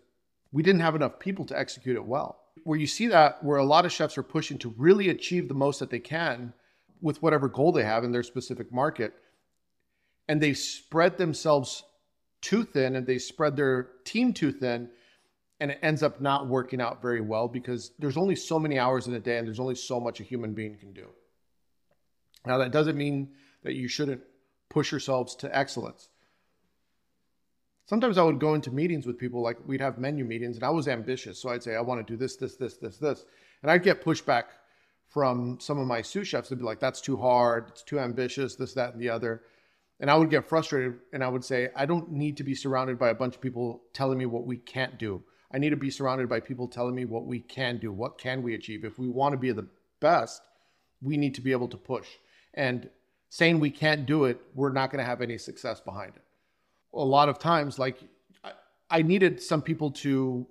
we 0.51 0.63
didn't 0.63 0.81
have 0.81 0.95
enough 0.95 1.19
people 1.19 1.45
to 1.45 1.57
execute 1.57 1.95
it 1.95 2.05
well. 2.05 2.39
Where 2.63 2.79
you 2.79 2.87
see 2.87 3.07
that, 3.07 3.43
where 3.43 3.57
a 3.57 3.65
lot 3.65 3.85
of 3.85 3.91
chefs 3.91 4.17
are 4.17 4.23
pushing 4.23 4.57
to 4.59 4.73
really 4.77 5.09
achieve 5.09 5.47
the 5.47 5.53
most 5.53 5.79
that 5.79 5.89
they 5.89 5.99
can 5.99 6.53
with 7.01 7.21
whatever 7.21 7.47
goal 7.47 7.71
they 7.71 7.83
have 7.83 8.03
in 8.03 8.11
their 8.11 8.23
specific 8.23 8.71
market, 8.71 9.13
and 10.27 10.41
they 10.41 10.53
spread 10.53 11.17
themselves 11.17 11.83
too 12.41 12.63
thin 12.63 12.95
and 12.95 13.05
they 13.07 13.17
spread 13.17 13.55
their 13.55 13.89
team 14.03 14.33
too 14.33 14.51
thin, 14.51 14.89
and 15.59 15.71
it 15.71 15.79
ends 15.81 16.03
up 16.03 16.21
not 16.21 16.47
working 16.47 16.81
out 16.81 17.01
very 17.01 17.21
well 17.21 17.47
because 17.47 17.91
there's 17.99 18.17
only 18.17 18.35
so 18.35 18.59
many 18.59 18.77
hours 18.77 19.07
in 19.07 19.13
a 19.13 19.19
day 19.19 19.37
and 19.37 19.47
there's 19.47 19.59
only 19.59 19.75
so 19.75 19.99
much 19.99 20.19
a 20.19 20.23
human 20.23 20.53
being 20.53 20.77
can 20.77 20.93
do. 20.93 21.07
Now, 22.45 22.57
that 22.59 22.71
doesn't 22.71 22.97
mean 22.97 23.29
that 23.63 23.73
you 23.73 23.87
shouldn't 23.87 24.21
push 24.69 24.91
yourselves 24.91 25.35
to 25.35 25.57
excellence. 25.57 26.09
Sometimes 27.87 28.17
I 28.17 28.23
would 28.23 28.39
go 28.39 28.53
into 28.53 28.69
meetings 28.69 29.05
with 29.05 29.17
people, 29.17 29.41
like 29.41 29.57
we'd 29.65 29.79
have 29.79 29.97
menu 29.97 30.25
meetings, 30.25 30.57
and 30.57 30.65
I 30.65 30.69
was 30.69 30.89
ambitious. 30.89 31.39
So 31.39 31.49
I'd 31.49 31.63
say, 31.63 31.75
I 31.75 31.81
want 31.81 32.05
to 32.05 32.13
do 32.13 32.17
this, 32.17 32.35
this, 32.35 32.57
this, 32.57 32.75
this, 32.75 32.97
this. 32.97 33.25
And 33.61 33.71
I'd 33.71 33.83
get 33.83 34.03
pushback 34.03 34.43
from 35.07 35.57
some 35.61 35.79
of 35.79 35.87
my 35.87 36.01
sous 36.01 36.27
chefs. 36.27 36.49
They'd 36.49 36.59
be 36.59 36.65
like, 36.65 36.81
that's 36.81 36.99
too 36.99 37.15
hard, 37.15 37.69
it's 37.69 37.83
too 37.83 37.97
ambitious, 37.97 38.55
this, 38.55 38.73
that, 38.73 38.91
and 38.91 39.01
the 39.01 39.09
other. 39.09 39.41
And 40.01 40.11
I 40.11 40.15
would 40.15 40.29
get 40.29 40.47
frustrated 40.47 40.95
and 41.13 41.23
I 41.23 41.29
would 41.29 41.45
say, 41.45 41.69
I 41.75 41.85
don't 41.85 42.11
need 42.11 42.35
to 42.37 42.43
be 42.43 42.53
surrounded 42.53 42.99
by 42.99 43.09
a 43.09 43.15
bunch 43.15 43.35
of 43.35 43.41
people 43.41 43.81
telling 43.93 44.17
me 44.17 44.25
what 44.25 44.45
we 44.45 44.57
can't 44.57 44.99
do. 44.99 45.23
I 45.51 45.57
need 45.57 45.69
to 45.69 45.77
be 45.77 45.89
surrounded 45.89 46.27
by 46.27 46.41
people 46.41 46.67
telling 46.67 46.93
me 46.93 47.05
what 47.05 47.25
we 47.25 47.39
can 47.39 47.77
do. 47.77 47.93
What 47.93 48.17
can 48.17 48.43
we 48.43 48.53
achieve? 48.53 48.83
If 48.83 48.99
we 48.99 49.07
want 49.07 49.31
to 49.31 49.37
be 49.37 49.53
the 49.53 49.67
best, 50.01 50.41
we 51.01 51.15
need 51.15 51.35
to 51.35 51.41
be 51.41 51.53
able 51.53 51.69
to 51.69 51.77
push. 51.77 52.07
And 52.53 52.89
saying 53.29 53.61
we 53.61 53.71
can't 53.71 54.05
do 54.05 54.25
it, 54.25 54.41
we're 54.53 54.73
not 54.73 54.91
going 54.91 54.99
to 54.99 55.09
have 55.09 55.21
any 55.21 55.37
success 55.37 55.79
behind 55.79 56.17
it. 56.17 56.21
A 56.93 56.99
lot 56.99 57.29
of 57.29 57.39
times, 57.39 57.77
like 57.77 57.99
I, 58.43 58.51
I 58.89 59.01
needed 59.01 59.41
some 59.41 59.61
people 59.61 59.91
to 59.91 60.47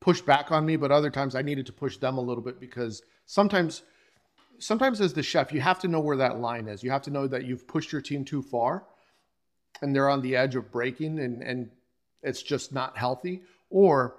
push 0.00 0.20
back 0.20 0.50
on 0.50 0.66
me, 0.66 0.76
but 0.76 0.90
other 0.90 1.10
times 1.10 1.34
I 1.34 1.42
needed 1.42 1.66
to 1.66 1.72
push 1.72 1.96
them 1.96 2.18
a 2.18 2.20
little 2.20 2.42
bit 2.42 2.60
because 2.60 3.02
sometimes 3.26 3.82
sometimes 4.58 5.00
as 5.00 5.12
the 5.12 5.22
chef, 5.22 5.52
you 5.52 5.60
have 5.60 5.78
to 5.80 5.88
know 5.88 6.00
where 6.00 6.16
that 6.16 6.38
line 6.38 6.68
is. 6.68 6.82
You 6.82 6.90
have 6.90 7.02
to 7.02 7.10
know 7.10 7.26
that 7.26 7.44
you've 7.44 7.66
pushed 7.66 7.92
your 7.92 8.00
team 8.00 8.24
too 8.24 8.42
far 8.42 8.84
and 9.80 9.94
they're 9.94 10.08
on 10.08 10.22
the 10.22 10.36
edge 10.36 10.54
of 10.54 10.70
breaking 10.70 11.18
and, 11.18 11.42
and 11.42 11.70
it's 12.22 12.42
just 12.42 12.72
not 12.72 12.96
healthy, 12.96 13.42
or 13.70 14.16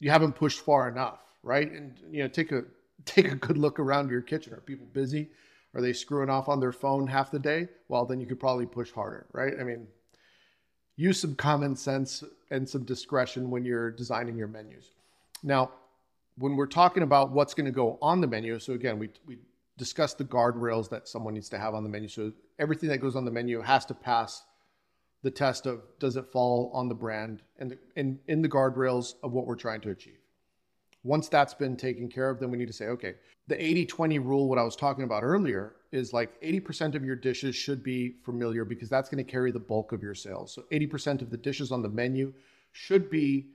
you 0.00 0.10
haven't 0.10 0.32
pushed 0.32 0.60
far 0.60 0.88
enough, 0.88 1.20
right? 1.42 1.70
And 1.70 1.98
you 2.10 2.22
know, 2.22 2.28
take 2.28 2.52
a 2.52 2.64
take 3.04 3.30
a 3.30 3.36
good 3.36 3.58
look 3.58 3.78
around 3.78 4.10
your 4.10 4.22
kitchen. 4.22 4.54
Are 4.54 4.60
people 4.60 4.86
busy? 4.92 5.30
Are 5.74 5.80
they 5.80 5.92
screwing 5.92 6.30
off 6.30 6.48
on 6.48 6.60
their 6.60 6.72
phone 6.72 7.06
half 7.06 7.30
the 7.30 7.38
day? 7.38 7.68
Well, 7.88 8.06
then 8.06 8.20
you 8.20 8.26
could 8.26 8.40
probably 8.40 8.66
push 8.66 8.92
harder, 8.92 9.26
right? 9.32 9.54
I 9.60 9.64
mean, 9.64 9.88
use 10.96 11.20
some 11.20 11.34
common 11.34 11.76
sense 11.76 12.22
and 12.50 12.68
some 12.68 12.84
discretion 12.84 13.50
when 13.50 13.64
you're 13.64 13.90
designing 13.90 14.36
your 14.36 14.48
menus. 14.48 14.90
Now, 15.42 15.72
when 16.38 16.56
we're 16.56 16.66
talking 16.66 17.02
about 17.02 17.30
what's 17.30 17.54
going 17.54 17.66
to 17.66 17.72
go 17.72 17.98
on 18.00 18.20
the 18.20 18.26
menu, 18.26 18.58
so 18.58 18.72
again, 18.72 18.98
we, 18.98 19.10
we 19.26 19.38
discuss 19.76 20.14
the 20.14 20.24
guardrails 20.24 20.88
that 20.90 21.08
someone 21.08 21.34
needs 21.34 21.48
to 21.50 21.58
have 21.58 21.74
on 21.74 21.82
the 21.82 21.88
menu. 21.88 22.08
So 22.08 22.32
everything 22.58 22.88
that 22.88 22.98
goes 22.98 23.16
on 23.16 23.24
the 23.24 23.30
menu 23.30 23.60
has 23.60 23.84
to 23.86 23.94
pass 23.94 24.44
the 25.22 25.30
test 25.30 25.66
of 25.66 25.80
does 25.98 26.16
it 26.16 26.26
fall 26.30 26.70
on 26.74 26.88
the 26.88 26.94
brand 26.94 27.42
and 27.58 27.76
in, 27.96 28.18
in 28.28 28.42
the 28.42 28.48
guardrails 28.48 29.14
of 29.22 29.32
what 29.32 29.46
we're 29.46 29.56
trying 29.56 29.80
to 29.82 29.90
achieve. 29.90 30.18
Once 31.04 31.28
that's 31.28 31.54
been 31.54 31.76
taken 31.76 32.08
care 32.08 32.28
of, 32.28 32.40
then 32.40 32.50
we 32.50 32.58
need 32.58 32.66
to 32.66 32.72
say, 32.72 32.86
okay, 32.86 33.14
the 33.46 33.62
80 33.62 33.86
20 33.86 34.18
rule, 34.18 34.48
what 34.48 34.58
I 34.58 34.62
was 34.62 34.74
talking 34.74 35.04
about 35.04 35.22
earlier, 35.22 35.76
is 35.92 36.12
like 36.12 36.40
80% 36.40 36.96
of 36.96 37.04
your 37.04 37.14
dishes 37.14 37.54
should 37.54 37.82
be 37.82 38.16
familiar 38.24 38.64
because 38.64 38.88
that's 38.88 39.08
going 39.08 39.24
to 39.24 39.30
carry 39.30 39.52
the 39.52 39.60
bulk 39.60 39.92
of 39.92 40.02
your 40.02 40.14
sales. 40.14 40.52
So 40.52 40.64
80% 40.72 41.22
of 41.22 41.30
the 41.30 41.36
dishes 41.36 41.70
on 41.70 41.82
the 41.82 41.88
menu 41.88 42.32
should 42.72 43.10
be 43.10 43.50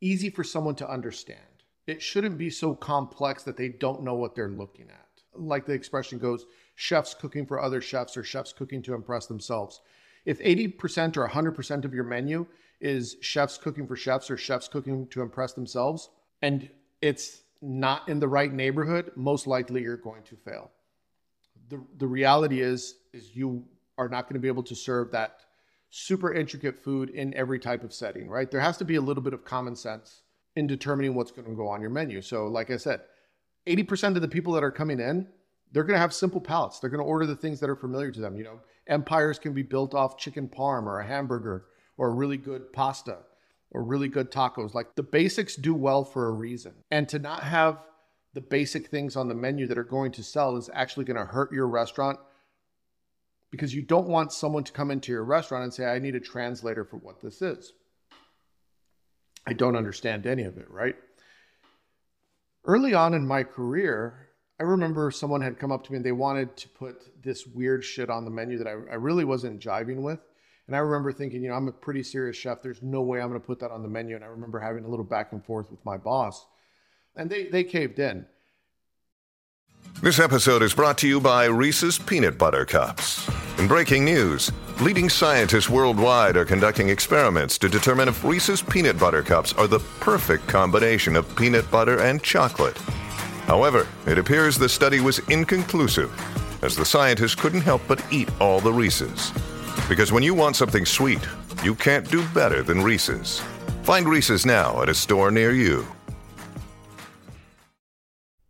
easy 0.00 0.30
for 0.30 0.44
someone 0.44 0.76
to 0.76 0.88
understand. 0.88 1.40
It 1.86 2.00
shouldn't 2.00 2.38
be 2.38 2.50
so 2.50 2.74
complex 2.74 3.42
that 3.42 3.56
they 3.56 3.68
don't 3.68 4.02
know 4.02 4.14
what 4.14 4.34
they're 4.34 4.48
looking 4.48 4.88
at 4.88 5.06
like 5.38 5.66
the 5.66 5.72
expression 5.72 6.18
goes, 6.18 6.46
chefs 6.74 7.14
cooking 7.14 7.46
for 7.46 7.60
other 7.60 7.80
chefs 7.80 8.16
or 8.16 8.24
chefs 8.24 8.52
cooking 8.52 8.82
to 8.82 8.94
impress 8.94 9.26
themselves. 9.26 9.80
If 10.24 10.40
80% 10.40 11.16
or 11.16 11.28
100% 11.28 11.84
of 11.84 11.94
your 11.94 12.04
menu 12.04 12.46
is 12.80 13.16
chefs 13.20 13.58
cooking 13.58 13.86
for 13.86 13.96
chefs 13.96 14.30
or 14.30 14.36
chefs 14.36 14.68
cooking 14.68 15.06
to 15.08 15.22
impress 15.22 15.52
themselves, 15.52 16.10
and 16.42 16.68
it's 17.00 17.42
not 17.62 18.08
in 18.08 18.20
the 18.20 18.28
right 18.28 18.52
neighborhood, 18.52 19.12
most 19.16 19.46
likely 19.46 19.82
you're 19.82 19.96
going 19.96 20.22
to 20.24 20.36
fail. 20.36 20.70
The, 21.68 21.82
the 21.98 22.06
reality 22.06 22.60
is, 22.60 22.96
is 23.12 23.34
you 23.34 23.64
are 23.98 24.08
not 24.08 24.24
going 24.24 24.34
to 24.34 24.40
be 24.40 24.48
able 24.48 24.62
to 24.64 24.74
serve 24.74 25.10
that 25.12 25.40
super 25.90 26.32
intricate 26.32 26.78
food 26.78 27.10
in 27.10 27.34
every 27.34 27.58
type 27.58 27.82
of 27.82 27.92
setting, 27.92 28.28
right? 28.28 28.50
There 28.50 28.60
has 28.60 28.76
to 28.78 28.84
be 28.84 28.96
a 28.96 29.00
little 29.00 29.22
bit 29.22 29.32
of 29.32 29.44
common 29.44 29.74
sense 29.74 30.22
in 30.54 30.66
determining 30.66 31.14
what's 31.14 31.30
going 31.30 31.48
to 31.48 31.54
go 31.54 31.68
on 31.68 31.80
your 31.80 31.90
menu. 31.90 32.20
So, 32.20 32.46
like 32.46 32.70
I 32.70 32.76
said, 32.76 33.00
80% 33.66 34.16
of 34.16 34.22
the 34.22 34.28
people 34.28 34.52
that 34.54 34.64
are 34.64 34.70
coming 34.70 35.00
in, 35.00 35.26
they're 35.72 35.84
going 35.84 35.96
to 35.96 36.00
have 36.00 36.14
simple 36.14 36.40
palates. 36.40 36.78
They're 36.78 36.90
going 36.90 37.02
to 37.02 37.08
order 37.08 37.26
the 37.26 37.36
things 37.36 37.60
that 37.60 37.70
are 37.70 37.76
familiar 37.76 38.10
to 38.10 38.20
them. 38.20 38.36
You 38.36 38.44
know, 38.44 38.60
empires 38.86 39.38
can 39.38 39.52
be 39.52 39.62
built 39.62 39.94
off 39.94 40.18
chicken 40.18 40.48
parm 40.48 40.84
or 40.86 41.00
a 41.00 41.06
hamburger 41.06 41.66
or 41.96 42.08
a 42.08 42.14
really 42.14 42.36
good 42.36 42.72
pasta 42.72 43.18
or 43.70 43.82
really 43.82 44.08
good 44.08 44.30
tacos. 44.30 44.74
Like 44.74 44.94
the 44.94 45.02
basics 45.02 45.56
do 45.56 45.74
well 45.74 46.04
for 46.04 46.28
a 46.28 46.32
reason. 46.32 46.74
And 46.90 47.08
to 47.08 47.18
not 47.18 47.42
have 47.42 47.78
the 48.34 48.40
basic 48.40 48.88
things 48.88 49.16
on 49.16 49.28
the 49.28 49.34
menu 49.34 49.66
that 49.66 49.78
are 49.78 49.84
going 49.84 50.12
to 50.12 50.22
sell 50.22 50.56
is 50.56 50.70
actually 50.72 51.04
going 51.04 51.16
to 51.16 51.24
hurt 51.24 51.52
your 51.52 51.68
restaurant 51.68 52.18
because 53.50 53.74
you 53.74 53.82
don't 53.82 54.08
want 54.08 54.32
someone 54.32 54.64
to 54.64 54.72
come 54.72 54.90
into 54.90 55.12
your 55.12 55.24
restaurant 55.24 55.64
and 55.64 55.72
say, 55.72 55.86
I 55.86 55.98
need 55.98 56.14
a 56.14 56.20
translator 56.20 56.84
for 56.84 56.96
what 56.96 57.20
this 57.20 57.40
is. 57.40 57.72
I 59.46 59.52
don't 59.52 59.76
understand 59.76 60.26
any 60.26 60.42
of 60.42 60.58
it, 60.58 60.70
right? 60.70 60.96
early 62.66 62.94
on 62.94 63.14
in 63.14 63.26
my 63.26 63.42
career, 63.42 64.28
I 64.60 64.64
remember 64.64 65.10
someone 65.10 65.40
had 65.40 65.58
come 65.58 65.72
up 65.72 65.84
to 65.84 65.92
me 65.92 65.96
and 65.96 66.04
they 66.04 66.12
wanted 66.12 66.56
to 66.58 66.68
put 66.68 67.22
this 67.22 67.46
weird 67.46 67.84
shit 67.84 68.10
on 68.10 68.24
the 68.24 68.30
menu 68.30 68.58
that 68.58 68.66
I, 68.66 68.72
I 68.72 68.94
really 68.94 69.24
wasn't 69.24 69.60
jiving 69.60 70.02
with. 70.02 70.20
And 70.66 70.74
I 70.74 70.80
remember 70.80 71.12
thinking, 71.12 71.42
you 71.42 71.48
know, 71.48 71.54
I'm 71.54 71.68
a 71.68 71.72
pretty 71.72 72.02
serious 72.02 72.36
chef. 72.36 72.60
There's 72.60 72.82
no 72.82 73.02
way 73.02 73.20
I'm 73.20 73.28
going 73.28 73.40
to 73.40 73.46
put 73.46 73.60
that 73.60 73.70
on 73.70 73.82
the 73.82 73.88
menu. 73.88 74.16
And 74.16 74.24
I 74.24 74.28
remember 74.28 74.58
having 74.58 74.84
a 74.84 74.88
little 74.88 75.04
back 75.04 75.32
and 75.32 75.44
forth 75.44 75.70
with 75.70 75.84
my 75.84 75.96
boss, 75.96 76.46
and 77.14 77.30
they, 77.30 77.44
they 77.44 77.64
caved 77.64 77.98
in. 77.98 78.26
This 80.02 80.18
episode 80.18 80.62
is 80.62 80.74
brought 80.74 80.98
to 80.98 81.08
you 81.08 81.20
by 81.20 81.46
Reese's 81.46 81.98
Peanut 81.98 82.36
Butter 82.36 82.64
Cups. 82.64 83.28
In 83.58 83.66
breaking 83.68 84.04
news, 84.04 84.52
leading 84.80 85.08
scientists 85.08 85.70
worldwide 85.70 86.36
are 86.36 86.44
conducting 86.44 86.90
experiments 86.90 87.56
to 87.58 87.68
determine 87.68 88.08
if 88.08 88.22
Reese's 88.22 88.60
Peanut 88.60 88.98
Butter 88.98 89.22
Cups 89.22 89.54
are 89.54 89.66
the 89.66 89.78
perfect 90.00 90.46
combination 90.48 91.16
of 91.16 91.34
peanut 91.36 91.70
butter 91.70 92.00
and 92.00 92.22
chocolate. 92.22 92.76
However, 93.46 93.86
it 94.06 94.18
appears 94.18 94.58
the 94.58 94.68
study 94.68 95.00
was 95.00 95.20
inconclusive, 95.30 96.12
as 96.62 96.76
the 96.76 96.84
scientists 96.84 97.36
couldn't 97.36 97.62
help 97.62 97.80
but 97.88 98.04
eat 98.12 98.28
all 98.40 98.60
the 98.60 98.72
Reese's. 98.72 99.32
Because 99.88 100.12
when 100.12 100.22
you 100.22 100.34
want 100.34 100.56
something 100.56 100.84
sweet, 100.84 101.26
you 101.62 101.74
can't 101.74 102.10
do 102.10 102.26
better 102.28 102.62
than 102.62 102.82
Reese's. 102.82 103.40
Find 103.82 104.08
Reese's 104.08 104.44
now 104.44 104.82
at 104.82 104.88
a 104.88 104.94
store 104.94 105.30
near 105.30 105.52
you. 105.52 105.86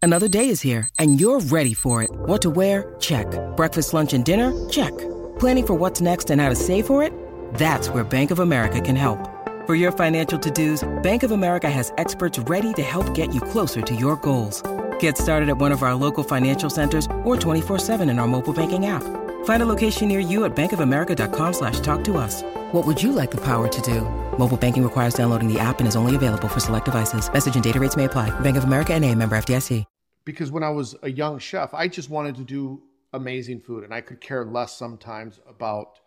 Another 0.02 0.28
day 0.28 0.50
is 0.50 0.60
here, 0.60 0.88
and 1.00 1.20
you're 1.20 1.40
ready 1.40 1.74
for 1.74 2.02
it. 2.02 2.10
What 2.10 2.40
to 2.42 2.50
wear? 2.50 2.94
Check. 3.00 3.26
Breakfast, 3.56 3.92
lunch, 3.92 4.14
and 4.14 4.24
dinner? 4.24 4.52
Check. 4.70 4.96
Planning 5.40 5.66
for 5.66 5.74
what's 5.74 6.00
next 6.00 6.30
and 6.30 6.40
how 6.40 6.48
to 6.48 6.54
save 6.54 6.86
for 6.86 7.02
it? 7.02 7.12
That's 7.54 7.90
where 7.90 8.04
Bank 8.04 8.30
of 8.30 8.38
America 8.38 8.80
can 8.80 8.94
help. 8.94 9.18
For 9.66 9.74
your 9.74 9.90
financial 9.90 10.38
to-dos, 10.38 10.88
Bank 11.02 11.24
of 11.24 11.32
America 11.32 11.68
has 11.68 11.92
experts 11.98 12.38
ready 12.38 12.72
to 12.74 12.82
help 12.82 13.14
get 13.14 13.34
you 13.34 13.40
closer 13.40 13.82
to 13.82 13.94
your 13.96 14.14
goals. 14.16 14.62
Get 15.00 15.18
started 15.18 15.48
at 15.48 15.58
one 15.58 15.72
of 15.72 15.82
our 15.82 15.96
local 15.96 16.22
financial 16.22 16.70
centers 16.70 17.06
or 17.24 17.36
24-7 17.36 18.08
in 18.08 18.20
our 18.20 18.28
mobile 18.28 18.52
banking 18.52 18.86
app. 18.86 19.02
Find 19.46 19.62
a 19.62 19.66
location 19.66 20.08
near 20.08 20.18
you 20.18 20.44
at 20.44 20.56
bankofamerica.com 20.56 21.52
slash 21.52 21.78
talk 21.78 22.02
to 22.04 22.16
us. 22.16 22.42
What 22.72 22.84
would 22.84 23.00
you 23.00 23.12
like 23.12 23.30
the 23.30 23.40
power 23.40 23.68
to 23.68 23.80
do? 23.80 24.00
Mobile 24.38 24.56
banking 24.56 24.82
requires 24.82 25.14
downloading 25.14 25.46
the 25.46 25.60
app 25.60 25.78
and 25.78 25.86
is 25.86 25.94
only 25.94 26.16
available 26.16 26.48
for 26.48 26.58
select 26.58 26.84
devices. 26.84 27.32
Message 27.32 27.54
and 27.54 27.62
data 27.62 27.78
rates 27.78 27.96
may 27.96 28.04
apply. 28.04 28.28
Bank 28.40 28.56
of 28.56 28.64
America 28.64 28.92
and 28.92 29.04
a 29.04 29.14
member 29.14 29.36
FDIC. 29.36 29.84
Because 30.24 30.50
when 30.50 30.64
I 30.64 30.70
was 30.70 30.96
a 31.04 31.08
young 31.08 31.38
chef, 31.38 31.72
I 31.74 31.86
just 31.86 32.10
wanted 32.10 32.34
to 32.34 32.42
do 32.42 32.82
amazing 33.12 33.60
food 33.60 33.84
and 33.84 33.94
I 33.94 34.00
could 34.00 34.20
care 34.20 34.44
less 34.44 34.76
sometimes 34.76 35.38
about 35.48 36.00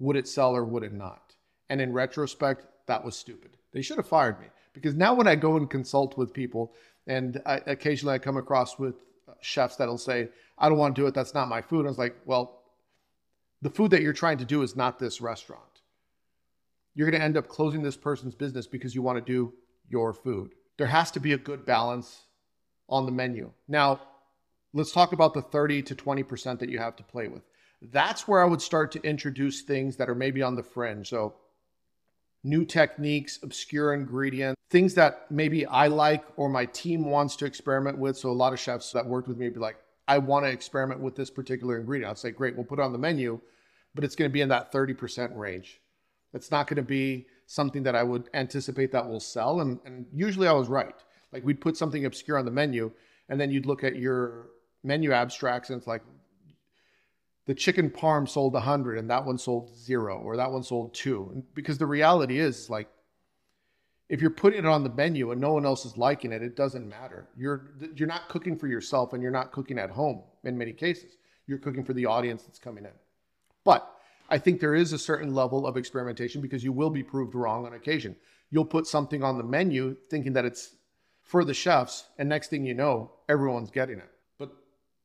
would 0.00 0.16
it 0.16 0.26
sell 0.26 0.56
or 0.56 0.64
would 0.64 0.82
it 0.82 0.92
not. 0.92 1.36
And 1.70 1.80
in 1.80 1.92
retrospect, 1.92 2.66
that 2.86 3.04
was 3.04 3.16
stupid. 3.16 3.56
They 3.70 3.82
should 3.82 3.98
have 3.98 4.08
fired 4.08 4.40
me 4.40 4.46
because 4.72 4.96
now 4.96 5.14
when 5.14 5.28
I 5.28 5.36
go 5.36 5.56
and 5.56 5.70
consult 5.70 6.18
with 6.18 6.34
people 6.34 6.72
and 7.06 7.40
I, 7.46 7.60
occasionally 7.66 8.16
I 8.16 8.18
come 8.18 8.36
across 8.36 8.76
with 8.76 8.96
chefs 9.40 9.76
that'll 9.76 9.96
say, 9.96 10.30
I 10.58 10.68
don't 10.68 10.78
want 10.78 10.94
to 10.94 11.02
do 11.02 11.06
it. 11.06 11.14
That's 11.14 11.34
not 11.34 11.48
my 11.48 11.62
food. 11.62 11.86
I 11.86 11.88
was 11.88 11.98
like, 11.98 12.16
well, 12.24 12.62
the 13.62 13.70
food 13.70 13.90
that 13.90 14.02
you're 14.02 14.12
trying 14.12 14.38
to 14.38 14.44
do 14.44 14.62
is 14.62 14.76
not 14.76 14.98
this 14.98 15.20
restaurant. 15.20 15.62
You're 16.94 17.10
going 17.10 17.18
to 17.18 17.24
end 17.24 17.36
up 17.36 17.48
closing 17.48 17.82
this 17.82 17.96
person's 17.96 18.34
business 18.34 18.66
because 18.66 18.94
you 18.94 19.02
want 19.02 19.24
to 19.24 19.32
do 19.32 19.52
your 19.88 20.12
food. 20.12 20.52
There 20.76 20.86
has 20.86 21.10
to 21.12 21.20
be 21.20 21.32
a 21.32 21.38
good 21.38 21.66
balance 21.66 22.22
on 22.88 23.06
the 23.06 23.12
menu. 23.12 23.50
Now, 23.66 24.00
let's 24.72 24.92
talk 24.92 25.12
about 25.12 25.34
the 25.34 25.42
30 25.42 25.82
to 25.82 25.94
20% 25.94 26.58
that 26.58 26.68
you 26.68 26.78
have 26.78 26.96
to 26.96 27.02
play 27.02 27.28
with. 27.28 27.42
That's 27.80 28.28
where 28.28 28.42
I 28.42 28.46
would 28.46 28.62
start 28.62 28.92
to 28.92 29.02
introduce 29.02 29.62
things 29.62 29.96
that 29.96 30.08
are 30.08 30.14
maybe 30.14 30.42
on 30.42 30.54
the 30.54 30.62
fringe. 30.62 31.08
So, 31.08 31.34
new 32.42 32.64
techniques, 32.64 33.38
obscure 33.42 33.94
ingredients, 33.94 34.60
things 34.70 34.94
that 34.94 35.30
maybe 35.30 35.66
I 35.66 35.88
like 35.88 36.24
or 36.36 36.48
my 36.48 36.66
team 36.66 37.06
wants 37.06 37.36
to 37.36 37.46
experiment 37.46 37.98
with. 37.98 38.16
So, 38.16 38.30
a 38.30 38.32
lot 38.32 38.52
of 38.52 38.60
chefs 38.60 38.92
that 38.92 39.06
worked 39.06 39.28
with 39.28 39.36
me 39.36 39.46
would 39.46 39.54
be 39.54 39.60
like, 39.60 39.76
I 40.06 40.18
want 40.18 40.44
to 40.44 40.50
experiment 40.50 41.00
with 41.00 41.16
this 41.16 41.30
particular 41.30 41.78
ingredient. 41.78 42.10
I'd 42.10 42.18
say, 42.18 42.30
great, 42.30 42.56
we'll 42.56 42.64
put 42.64 42.78
it 42.78 42.82
on 42.82 42.92
the 42.92 42.98
menu, 42.98 43.40
but 43.94 44.04
it's 44.04 44.16
going 44.16 44.28
to 44.28 44.32
be 44.32 44.40
in 44.40 44.48
that 44.50 44.72
30% 44.72 45.36
range. 45.36 45.80
It's 46.32 46.50
not 46.50 46.66
going 46.66 46.76
to 46.76 46.82
be 46.82 47.26
something 47.46 47.82
that 47.84 47.94
I 47.94 48.02
would 48.02 48.28
anticipate 48.34 48.92
that 48.92 49.08
will 49.08 49.20
sell. 49.20 49.60
And, 49.60 49.78
and 49.84 50.06
usually 50.12 50.48
I 50.48 50.52
was 50.52 50.68
right. 50.68 50.94
Like 51.32 51.44
we'd 51.44 51.60
put 51.60 51.76
something 51.76 52.04
obscure 52.04 52.38
on 52.38 52.44
the 52.44 52.50
menu, 52.50 52.90
and 53.28 53.40
then 53.40 53.50
you'd 53.50 53.66
look 53.66 53.84
at 53.84 53.96
your 53.96 54.48
menu 54.82 55.12
abstracts 55.12 55.70
and 55.70 55.78
it's 55.78 55.86
like 55.86 56.02
the 57.46 57.54
chicken 57.54 57.90
parm 57.90 58.28
sold 58.28 58.54
100 58.54 58.98
and 58.98 59.10
that 59.10 59.24
one 59.24 59.38
sold 59.38 59.76
zero 59.76 60.18
or 60.18 60.36
that 60.36 60.50
one 60.50 60.62
sold 60.62 60.94
two. 60.94 61.44
Because 61.54 61.78
the 61.78 61.86
reality 61.86 62.38
is, 62.38 62.70
like, 62.70 62.88
if 64.08 64.20
you're 64.20 64.30
putting 64.30 64.60
it 64.60 64.66
on 64.66 64.84
the 64.84 64.90
menu 64.90 65.30
and 65.30 65.40
no 65.40 65.52
one 65.52 65.64
else 65.64 65.84
is 65.84 65.96
liking 65.96 66.32
it, 66.32 66.42
it 66.42 66.56
doesn't 66.56 66.88
matter. 66.88 67.28
You're 67.36 67.70
you're 67.94 68.08
not 68.08 68.28
cooking 68.28 68.56
for 68.56 68.66
yourself 68.66 69.12
and 69.12 69.22
you're 69.22 69.32
not 69.32 69.52
cooking 69.52 69.78
at 69.78 69.90
home 69.90 70.22
in 70.44 70.58
many 70.58 70.72
cases. 70.72 71.16
You're 71.46 71.58
cooking 71.58 71.84
for 71.84 71.92
the 71.94 72.06
audience 72.06 72.42
that's 72.42 72.58
coming 72.58 72.84
in. 72.84 72.92
But 73.64 73.90
I 74.28 74.38
think 74.38 74.60
there 74.60 74.74
is 74.74 74.92
a 74.92 74.98
certain 74.98 75.34
level 75.34 75.66
of 75.66 75.76
experimentation 75.76 76.40
because 76.40 76.64
you 76.64 76.72
will 76.72 76.90
be 76.90 77.02
proved 77.02 77.34
wrong 77.34 77.66
on 77.66 77.74
occasion. 77.74 78.16
You'll 78.50 78.64
put 78.64 78.86
something 78.86 79.22
on 79.22 79.38
the 79.38 79.44
menu 79.44 79.96
thinking 80.08 80.32
that 80.34 80.44
it's 80.44 80.74
for 81.22 81.44
the 81.44 81.54
chefs, 81.54 82.04
and 82.18 82.28
next 82.28 82.48
thing 82.48 82.64
you 82.64 82.74
know, 82.74 83.10
everyone's 83.28 83.70
getting 83.70 83.98
it. 83.98 84.10
But 84.38 84.50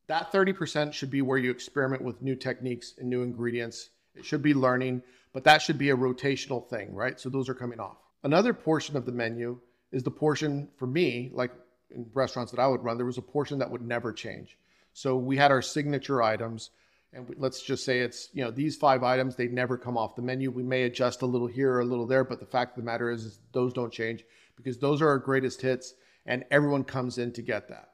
that 0.07 0.31
30% 0.31 0.93
should 0.93 1.09
be 1.09 1.21
where 1.21 1.37
you 1.37 1.49
experiment 1.49 2.01
with 2.01 2.21
new 2.21 2.35
techniques 2.35 2.93
and 2.97 3.09
new 3.09 3.23
ingredients. 3.23 3.89
It 4.15 4.25
should 4.25 4.41
be 4.41 4.53
learning, 4.53 5.01
but 5.33 5.45
that 5.45 5.61
should 5.61 5.77
be 5.77 5.89
a 5.89 5.97
rotational 5.97 6.67
thing, 6.67 6.93
right? 6.93 7.19
So 7.19 7.29
those 7.29 7.47
are 7.47 7.53
coming 7.53 7.79
off. 7.79 7.97
Another 8.23 8.53
portion 8.53 8.97
of 8.97 9.05
the 9.05 9.11
menu 9.11 9.59
is 9.91 10.03
the 10.03 10.11
portion 10.11 10.69
for 10.77 10.87
me, 10.87 11.29
like 11.33 11.51
in 11.89 12.05
restaurants 12.13 12.51
that 12.51 12.59
I 12.59 12.67
would 12.67 12.83
run, 12.83 12.97
there 12.97 13.05
was 13.05 13.17
a 13.17 13.23
portion 13.23 13.59
that 13.59 13.71
would 13.71 13.81
never 13.81 14.13
change. 14.13 14.57
So 14.93 15.15
we 15.15 15.37
had 15.37 15.51
our 15.51 15.61
signature 15.61 16.21
items, 16.21 16.71
and 17.13 17.33
let's 17.37 17.61
just 17.63 17.85
say 17.85 17.99
it's 17.99 18.29
you 18.33 18.43
know 18.43 18.51
these 18.51 18.75
five 18.75 19.03
items 19.03 19.35
they 19.35 19.47
never 19.47 19.77
come 19.77 19.97
off 19.97 20.15
the 20.15 20.21
menu. 20.21 20.51
We 20.51 20.63
may 20.63 20.83
adjust 20.83 21.21
a 21.21 21.25
little 21.25 21.47
here 21.47 21.73
or 21.73 21.79
a 21.81 21.85
little 21.85 22.05
there, 22.05 22.23
but 22.23 22.39
the 22.39 22.45
fact 22.45 22.77
of 22.77 22.83
the 22.83 22.91
matter 22.91 23.09
is, 23.09 23.25
is 23.25 23.39
those 23.51 23.73
don't 23.73 23.93
change 23.93 24.25
because 24.55 24.77
those 24.77 25.01
are 25.01 25.07
our 25.07 25.19
greatest 25.19 25.61
hits, 25.61 25.93
and 26.25 26.43
everyone 26.51 26.83
comes 26.83 27.17
in 27.17 27.31
to 27.33 27.41
get 27.41 27.69
that. 27.69 27.91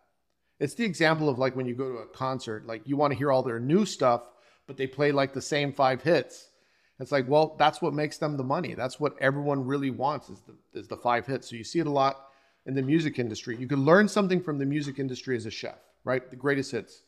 It's 0.60 0.74
the 0.74 0.86
example 0.86 1.30
of 1.30 1.38
like 1.38 1.56
when 1.56 1.68
you 1.68 1.76
go 1.76 1.92
to 1.92 1.98
a 2.00 2.08
concert, 2.08 2.66
like 2.66 2.88
you 2.88 2.98
want 2.98 3.12
to 3.12 3.18
hear 3.18 3.32
all 3.32 3.44
their 3.44 3.60
new 3.60 3.86
stuff, 3.86 4.30
but 4.68 4.78
they 4.78 4.88
play 4.88 5.12
like 5.12 5.34
the 5.34 5.42
same 5.42 5.74
five 5.74 6.02
hits. 6.02 6.50
It's 7.00 7.12
like, 7.12 7.28
well, 7.28 7.56
that's 7.60 7.82
what 7.82 7.94
makes 7.94 8.18
them 8.18 8.38
the 8.38 8.44
money. 8.44 8.74
That's 8.74 9.00
what 9.00 9.16
everyone 9.20 9.66
really 9.66 9.90
wants 9.90 10.30
is 10.30 10.42
the 10.42 10.80
is 10.80 10.88
the 10.88 10.98
five 10.98 11.26
hits. 11.26 11.50
So 11.50 11.56
you 11.56 11.64
see 11.64 11.80
it 11.80 11.88
a 11.88 11.92
lot 11.92 12.28
in 12.66 12.74
the 12.74 12.82
music 12.82 13.20
industry. 13.20 13.58
You 13.58 13.68
can 13.68 13.84
learn 13.84 14.08
something 14.08 14.42
from 14.42 14.58
the 14.58 14.66
music 14.66 14.98
industry 14.98 15.36
as 15.36 15.46
a 15.46 15.52
chef, 15.52 15.78
right? 16.04 16.30
The 16.30 16.36
greatest 16.36 16.72
hits. 16.72 17.04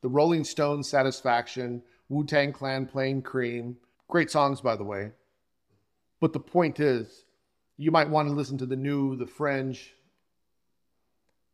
The 0.00 0.08
Rolling 0.08 0.42
Stones, 0.42 0.88
Satisfaction, 0.88 1.82
Wu 2.08 2.24
Tang 2.24 2.52
Clan, 2.52 2.86
Plain 2.86 3.22
Cream. 3.22 3.76
Great 4.08 4.30
songs, 4.30 4.60
by 4.60 4.74
the 4.74 4.84
way. 4.84 5.12
But 6.20 6.32
the 6.32 6.40
point 6.40 6.80
is, 6.80 7.24
you 7.78 7.90
might 7.90 8.10
want 8.10 8.28
to 8.28 8.34
listen 8.34 8.58
to 8.58 8.66
the 8.66 8.76
new, 8.76 9.16
the 9.16 9.26
fringe, 9.26 9.94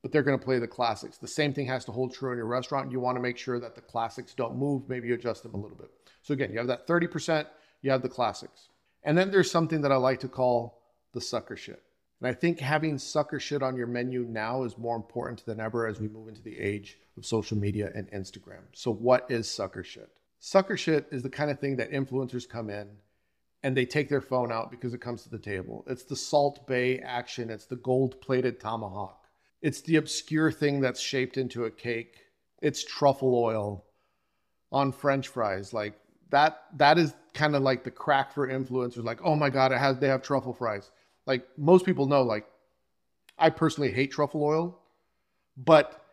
but 0.02 0.12
they're 0.12 0.22
going 0.22 0.38
to 0.38 0.44
play 0.44 0.58
the 0.58 0.68
classics. 0.68 1.18
The 1.18 1.28
same 1.28 1.52
thing 1.52 1.66
has 1.66 1.84
to 1.86 1.92
hold 1.92 2.14
true 2.14 2.32
in 2.32 2.38
your 2.38 2.46
restaurant. 2.46 2.92
You 2.92 3.00
want 3.00 3.16
to 3.16 3.22
make 3.22 3.36
sure 3.36 3.58
that 3.60 3.74
the 3.74 3.80
classics 3.80 4.34
don't 4.34 4.56
move. 4.56 4.88
Maybe 4.88 5.08
you 5.08 5.14
adjust 5.14 5.42
them 5.42 5.54
a 5.54 5.58
little 5.58 5.76
bit. 5.76 5.90
So 6.22 6.34
again, 6.34 6.52
you 6.52 6.58
have 6.58 6.68
that 6.68 6.86
30%, 6.86 7.46
you 7.82 7.90
have 7.90 8.02
the 8.02 8.08
classics. 8.08 8.68
And 9.02 9.16
then 9.16 9.30
there's 9.30 9.50
something 9.50 9.80
that 9.82 9.92
I 9.92 9.96
like 9.96 10.20
to 10.20 10.28
call 10.28 10.82
the 11.14 11.20
sucker 11.20 11.56
shit. 11.56 11.82
And 12.20 12.28
I 12.28 12.32
think 12.32 12.58
having 12.58 12.98
sucker 12.98 13.38
shit 13.38 13.62
on 13.62 13.76
your 13.76 13.86
menu 13.86 14.26
now 14.28 14.64
is 14.64 14.76
more 14.76 14.96
important 14.96 15.44
than 15.46 15.60
ever 15.60 15.86
as 15.86 16.00
we 16.00 16.08
move 16.08 16.28
into 16.28 16.42
the 16.42 16.58
age 16.58 16.98
of 17.16 17.24
social 17.24 17.56
media 17.56 17.90
and 17.94 18.10
Instagram. 18.10 18.62
So, 18.72 18.92
what 18.92 19.30
is 19.30 19.48
sucker 19.48 19.84
shit? 19.84 20.10
Sucker 20.40 20.76
shit 20.76 21.06
is 21.10 21.22
the 21.22 21.30
kind 21.30 21.50
of 21.50 21.60
thing 21.60 21.76
that 21.76 21.92
influencers 21.92 22.48
come 22.48 22.70
in 22.70 22.88
and 23.62 23.76
they 23.76 23.86
take 23.86 24.08
their 24.08 24.20
phone 24.20 24.52
out 24.52 24.70
because 24.70 24.94
it 24.94 25.00
comes 25.00 25.22
to 25.22 25.28
the 25.28 25.38
table. 25.38 25.84
It's 25.88 26.04
the 26.04 26.16
Salt 26.16 26.66
Bae 26.66 27.00
action, 27.04 27.50
it's 27.50 27.66
the 27.66 27.76
gold 27.76 28.20
plated 28.20 28.60
tomahawk, 28.60 29.24
it's 29.62 29.80
the 29.82 29.96
obscure 29.96 30.52
thing 30.52 30.80
that's 30.80 31.00
shaped 31.00 31.36
into 31.36 31.64
a 31.64 31.70
cake, 31.70 32.16
it's 32.62 32.84
truffle 32.84 33.34
oil 33.34 33.84
on 34.70 34.92
french 34.92 35.28
fries. 35.28 35.72
Like, 35.72 35.94
that 36.30 36.62
that 36.76 36.98
is 36.98 37.14
kind 37.34 37.56
of 37.56 37.62
like 37.62 37.84
the 37.84 37.90
crack 37.90 38.32
for 38.32 38.48
influencers. 38.48 39.04
Like 39.04 39.20
oh 39.24 39.34
my 39.34 39.50
god 39.50 39.72
it 39.72 39.78
has 39.78 39.98
they 39.98 40.08
have 40.08 40.22
truffle 40.22 40.52
fries. 40.52 40.90
Like 41.26 41.46
most 41.56 41.84
people 41.84 42.06
know 42.06 42.22
like 42.22 42.46
i 43.38 43.50
personally 43.50 43.92
hate 43.92 44.10
truffle 44.10 44.42
oil 44.42 44.78
but 45.56 46.04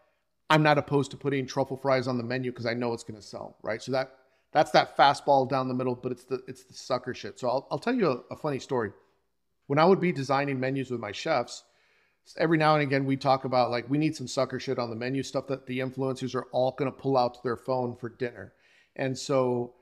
i'm 0.50 0.62
not 0.62 0.78
opposed 0.78 1.12
to 1.12 1.18
putting 1.18 1.48
truffle 1.48 1.78
fries 1.78 2.08
on 2.08 2.18
the 2.18 2.24
menu 2.24 2.52
because 2.52 2.66
i 2.66 2.74
know 2.74 2.94
it's 2.94 3.04
going 3.04 3.20
to 3.20 3.26
sell 3.26 3.58
right? 3.64 3.82
So 3.82 3.92
that 3.94 4.12
that's 4.52 4.72
that 4.72 4.96
fastball 4.96 5.50
down 5.50 5.68
the 5.68 5.74
middle 5.74 5.96
but 5.96 6.12
it's 6.12 6.26
the 6.26 6.42
it's 6.48 6.64
the 6.64 6.74
sucker 6.74 7.14
shit. 7.14 7.40
So 7.40 7.50
i'll, 7.50 7.68
I'll 7.72 7.80
tell 7.80 7.96
you 7.96 8.08
a, 8.10 8.34
a 8.34 8.38
funny 8.38 8.60
story. 8.60 8.92
When 9.68 9.80
i 9.80 9.86
would 9.86 10.00
be 10.00 10.12
designing 10.12 10.60
menus 10.60 10.92
with 10.92 11.00
my 11.00 11.12
chefs 11.12 11.64
every 12.38 12.58
now 12.58 12.74
and 12.74 12.84
again 12.84 13.06
we 13.06 13.16
talk 13.16 13.46
about 13.46 13.70
like 13.70 13.90
we 13.90 13.98
need 13.98 14.16
some 14.16 14.28
sucker 14.28 14.60
shit 14.60 14.80
on 14.80 14.90
the 14.90 14.96
menu 14.96 15.22
stuff 15.22 15.48
that 15.48 15.66
the 15.68 15.80
influencers 15.80 16.34
are 16.36 16.48
all 16.52 16.72
going 16.72 16.92
to 16.92 16.98
pull 16.98 17.18
out 17.18 17.36
to 17.36 17.40
their 17.44 17.58
phone 17.58 17.96
for 17.96 18.10
dinner 18.10 18.54
and 18.96 19.18
so 19.18 19.74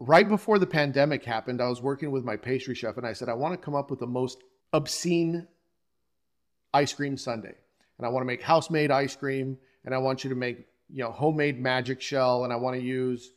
right 0.00 0.28
before 0.28 0.58
the 0.58 0.66
pandemic 0.66 1.24
happened, 1.24 1.60
I 1.60 1.68
was 1.68 1.82
working 1.82 2.10
with 2.10 2.24
my 2.24 2.36
pastry 2.36 2.74
chef 2.74 2.96
and 2.96 3.06
I 3.06 3.12
said, 3.12 3.28
I 3.28 3.34
want 3.34 3.52
to 3.52 3.64
come 3.64 3.74
up 3.74 3.90
with 3.90 4.00
the 4.00 4.06
most 4.06 4.42
obscene 4.72 5.46
ice 6.72 6.92
cream 6.92 7.16
sundae. 7.16 7.54
And 7.98 8.06
I 8.06 8.08
want 8.08 8.22
to 8.22 8.26
make 8.26 8.42
house 8.42 8.70
made 8.70 8.90
ice 8.90 9.14
cream 9.14 9.58
and 9.84 9.94
I 9.94 9.98
want 9.98 10.24
you 10.24 10.30
to 10.30 10.36
make, 10.36 10.66
you 10.88 11.04
know, 11.04 11.12
homemade 11.12 11.60
magic 11.60 12.00
shell 12.00 12.44
and 12.44 12.52
I 12.52 12.56
want 12.56 12.76
to 12.76 12.82
use 12.82 13.32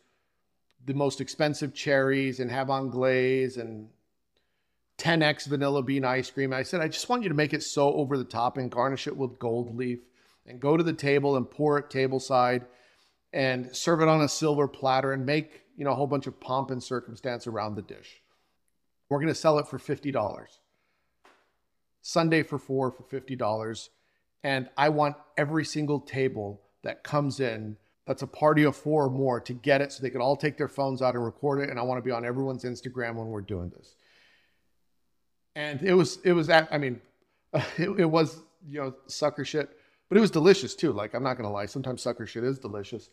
the 0.86 0.94
most 0.94 1.22
expensive 1.22 1.74
cherries 1.74 2.40
and 2.40 2.50
have 2.50 2.70
on 2.70 2.90
glaze 2.90 3.58
and 3.58 3.90
10x 5.04 5.48
vanilla 5.48 5.84
bean 5.84 6.06
ice 6.06 6.32
cream. 6.32 6.54
I 6.54 6.64
said, 6.64 6.80
I 6.80 6.88
just 6.88 7.10
want 7.10 7.24
you 7.24 7.30
to 7.30 7.36
make 7.36 7.54
it 7.54 7.62
so 7.62 7.94
over 7.94 8.18
the 8.18 8.24
top 8.24 8.58
and 8.58 8.72
garnish 8.72 9.06
it 9.06 9.18
with 9.18 9.38
gold 9.38 9.76
leaf 9.76 10.00
and 10.48 10.62
go 10.62 10.78
to 10.78 10.84
the 10.84 10.94
table 10.94 11.36
and 11.36 11.50
pour 11.50 11.78
it 11.78 11.90
table 11.90 12.22
side 12.22 12.66
and 13.34 13.76
serve 13.76 14.02
it 14.02 14.08
on 14.08 14.22
a 14.22 14.30
silver 14.30 14.68
platter 14.68 15.12
and 15.12 15.26
make 15.26 15.64
you 15.76 15.84
know, 15.84 15.92
a 15.92 15.96
whole 15.96 16.08
bunch 16.08 16.28
of 16.28 16.40
pomp 16.40 16.72
and 16.72 16.82
circumstance 16.82 17.48
around 17.48 17.76
the 17.76 17.82
dish. 17.82 18.22
We're 19.10 19.18
going 19.18 19.28
to 19.28 19.36
sell 19.36 19.60
it 19.60 19.68
for 19.68 19.78
$50. 19.78 20.46
Sundae 22.02 22.44
for 22.44 22.58
four 22.58 22.92
for 22.92 23.04
$50. 23.04 23.90
And 24.44 24.70
I 24.78 24.90
want 24.90 25.16
every 25.38 25.66
single 25.66 26.00
table 26.00 26.62
that 26.84 27.04
comes 27.04 27.40
in 27.40 27.78
that's 28.06 28.22
a 28.22 28.28
party 28.28 28.64
of 28.64 28.76
four 28.76 29.06
or 29.06 29.10
more 29.10 29.40
to 29.40 29.54
get 29.54 29.82
it 29.82 29.92
so 29.92 30.02
they 30.02 30.10
can 30.10 30.22
all 30.22 30.36
take 30.36 30.58
their 30.58 30.68
phones 30.68 31.02
out 31.02 31.16
and 31.16 31.24
record 31.24 31.62
it. 31.62 31.70
And 31.70 31.80
I 31.80 31.84
want 31.84 31.98
to 31.98 32.02
be 32.04 32.12
on 32.12 32.26
everyone's 32.26 32.66
Instagram 32.66 33.16
when 33.16 33.28
we're 33.28 33.42
doing 33.42 33.70
this. 33.70 33.96
And 35.56 35.82
it 35.82 35.94
was, 35.94 36.20
it 36.24 36.34
was, 36.34 36.50
I 36.50 36.78
mean, 36.78 37.02
it, 37.78 37.90
it 38.00 38.10
was, 38.10 38.40
you 38.68 38.82
know, 38.82 38.96
sucker 39.08 39.46
shit, 39.46 39.78
but 40.10 40.18
it 40.18 40.22
was 40.22 40.32
delicious 40.32 40.76
too. 40.76 40.92
Like, 40.92 41.14
I'm 41.14 41.24
not 41.24 41.38
to 41.38 41.50
lie. 41.50 41.66
Sometimes 41.66 42.02
sucker 42.02 42.26
shit 42.26 42.44
is 42.44 42.60
delicious. 42.60 43.10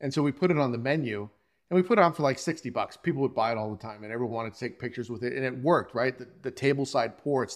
And 0.00 0.12
so 0.12 0.22
we 0.22 0.32
put 0.32 0.50
it 0.50 0.58
on 0.58 0.72
the 0.72 0.78
menu 0.78 1.28
and 1.70 1.76
we 1.76 1.82
put 1.82 1.98
it 1.98 2.02
on 2.02 2.12
for 2.12 2.22
like 2.22 2.38
60 2.38 2.70
bucks. 2.70 2.96
People 2.96 3.22
would 3.22 3.34
buy 3.34 3.52
it 3.52 3.58
all 3.58 3.70
the 3.70 3.80
time 3.80 4.04
and 4.04 4.12
everyone 4.12 4.34
wanted 4.34 4.54
to 4.54 4.60
take 4.60 4.78
pictures 4.78 5.08
with 5.08 5.22
it. 5.22 5.32
And 5.32 5.44
it 5.44 5.56
worked, 5.62 5.94
right? 5.94 6.16
The, 6.18 6.28
the 6.42 6.50
table 6.50 6.84
side 6.84 7.16
pour, 7.18 7.46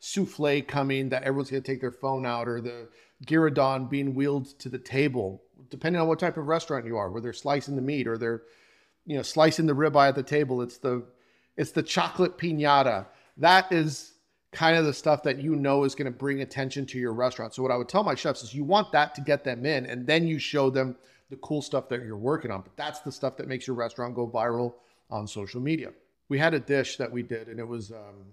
souffle 0.00 0.62
coming 0.66 1.08
that 1.08 1.22
everyone's 1.22 1.50
going 1.50 1.62
to 1.62 1.66
take 1.66 1.80
their 1.80 1.92
phone 1.92 2.26
out 2.26 2.48
or 2.48 2.60
the 2.60 2.88
gueridon 3.26 3.88
being 3.88 4.14
wheeled 4.14 4.46
to 4.58 4.68
the 4.68 4.78
table, 4.78 5.42
depending 5.70 6.00
on 6.00 6.08
what 6.08 6.18
type 6.18 6.36
of 6.36 6.46
restaurant 6.46 6.86
you 6.86 6.96
are, 6.96 7.10
where 7.10 7.20
they're 7.20 7.32
slicing 7.32 7.76
the 7.76 7.82
meat 7.82 8.06
or 8.06 8.18
they're, 8.18 8.42
you 9.06 9.16
know, 9.16 9.22
slicing 9.22 9.66
the 9.66 9.72
ribeye 9.72 10.08
at 10.08 10.14
the 10.14 10.22
table. 10.22 10.62
It's 10.62 10.78
the, 10.78 11.04
it's 11.58 11.72
the 11.72 11.82
chocolate 11.82 12.38
pinata. 12.38 13.06
That 13.36 13.70
is 13.70 14.14
kind 14.52 14.78
of 14.78 14.86
the 14.86 14.94
stuff 14.94 15.22
that 15.24 15.38
you 15.38 15.56
know 15.56 15.84
is 15.84 15.94
going 15.94 16.10
to 16.10 16.16
bring 16.16 16.40
attention 16.40 16.86
to 16.86 16.98
your 16.98 17.12
restaurant. 17.12 17.54
So 17.54 17.62
what 17.62 17.70
I 17.70 17.76
would 17.76 17.88
tell 17.88 18.02
my 18.02 18.14
chefs 18.14 18.42
is 18.42 18.54
you 18.54 18.64
want 18.64 18.92
that 18.92 19.14
to 19.16 19.20
get 19.20 19.44
them 19.44 19.66
in 19.66 19.84
and 19.84 20.06
then 20.06 20.26
you 20.26 20.38
show 20.38 20.70
them 20.70 20.96
the 21.28 21.36
cool 21.36 21.60
stuff 21.60 21.88
that 21.90 22.04
you're 22.04 22.16
working 22.16 22.50
on. 22.50 22.62
But 22.62 22.76
that's 22.76 23.00
the 23.00 23.12
stuff 23.12 23.36
that 23.36 23.48
makes 23.48 23.66
your 23.66 23.76
restaurant 23.76 24.14
go 24.14 24.26
viral 24.26 24.74
on 25.10 25.26
social 25.26 25.60
media. 25.60 25.90
We 26.28 26.38
had 26.38 26.54
a 26.54 26.60
dish 26.60 26.96
that 26.96 27.10
we 27.10 27.22
did, 27.22 27.48
and 27.48 27.58
it 27.58 27.66
was, 27.66 27.90
um, 27.90 28.26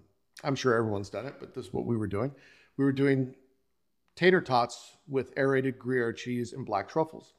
I'm 0.44 0.54
sure 0.54 0.74
everyone's 0.74 1.10
done 1.10 1.26
it, 1.26 1.34
but 1.38 1.54
this 1.54 1.66
is 1.66 1.72
what 1.72 1.84
we 1.84 1.96
were 1.96 2.06
doing. 2.06 2.30
We 2.76 2.84
were 2.84 2.92
doing 2.92 3.34
tater 4.14 4.40
tots 4.40 4.96
with 5.08 5.32
aerated 5.36 5.78
Gruyere 5.78 6.12
cheese 6.12 6.52
and 6.52 6.64
black 6.64 6.88
truffles. 6.88 7.34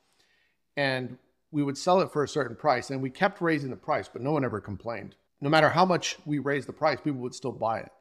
And 0.76 1.18
we 1.52 1.64
would 1.64 1.78
sell 1.78 2.02
it 2.02 2.12
for 2.12 2.24
a 2.24 2.28
certain 2.28 2.56
price, 2.56 2.90
and 2.90 3.02
we 3.02 3.10
kept 3.10 3.42
raising 3.42 3.70
the 3.70 3.76
price, 3.76 4.08
but 4.12 4.22
no 4.22 4.32
one 4.32 4.44
ever 4.44 4.60
complained. 4.60 5.16
No 5.40 5.50
matter 5.50 5.70
how 5.70 5.86
much 5.86 6.18
we 6.26 6.40
raise 6.40 6.66
the 6.66 6.74
price, 6.74 7.00
people 7.02 7.22
would 7.22 7.36
still 7.36 7.52
buy 7.52 7.80
it. 7.80 7.92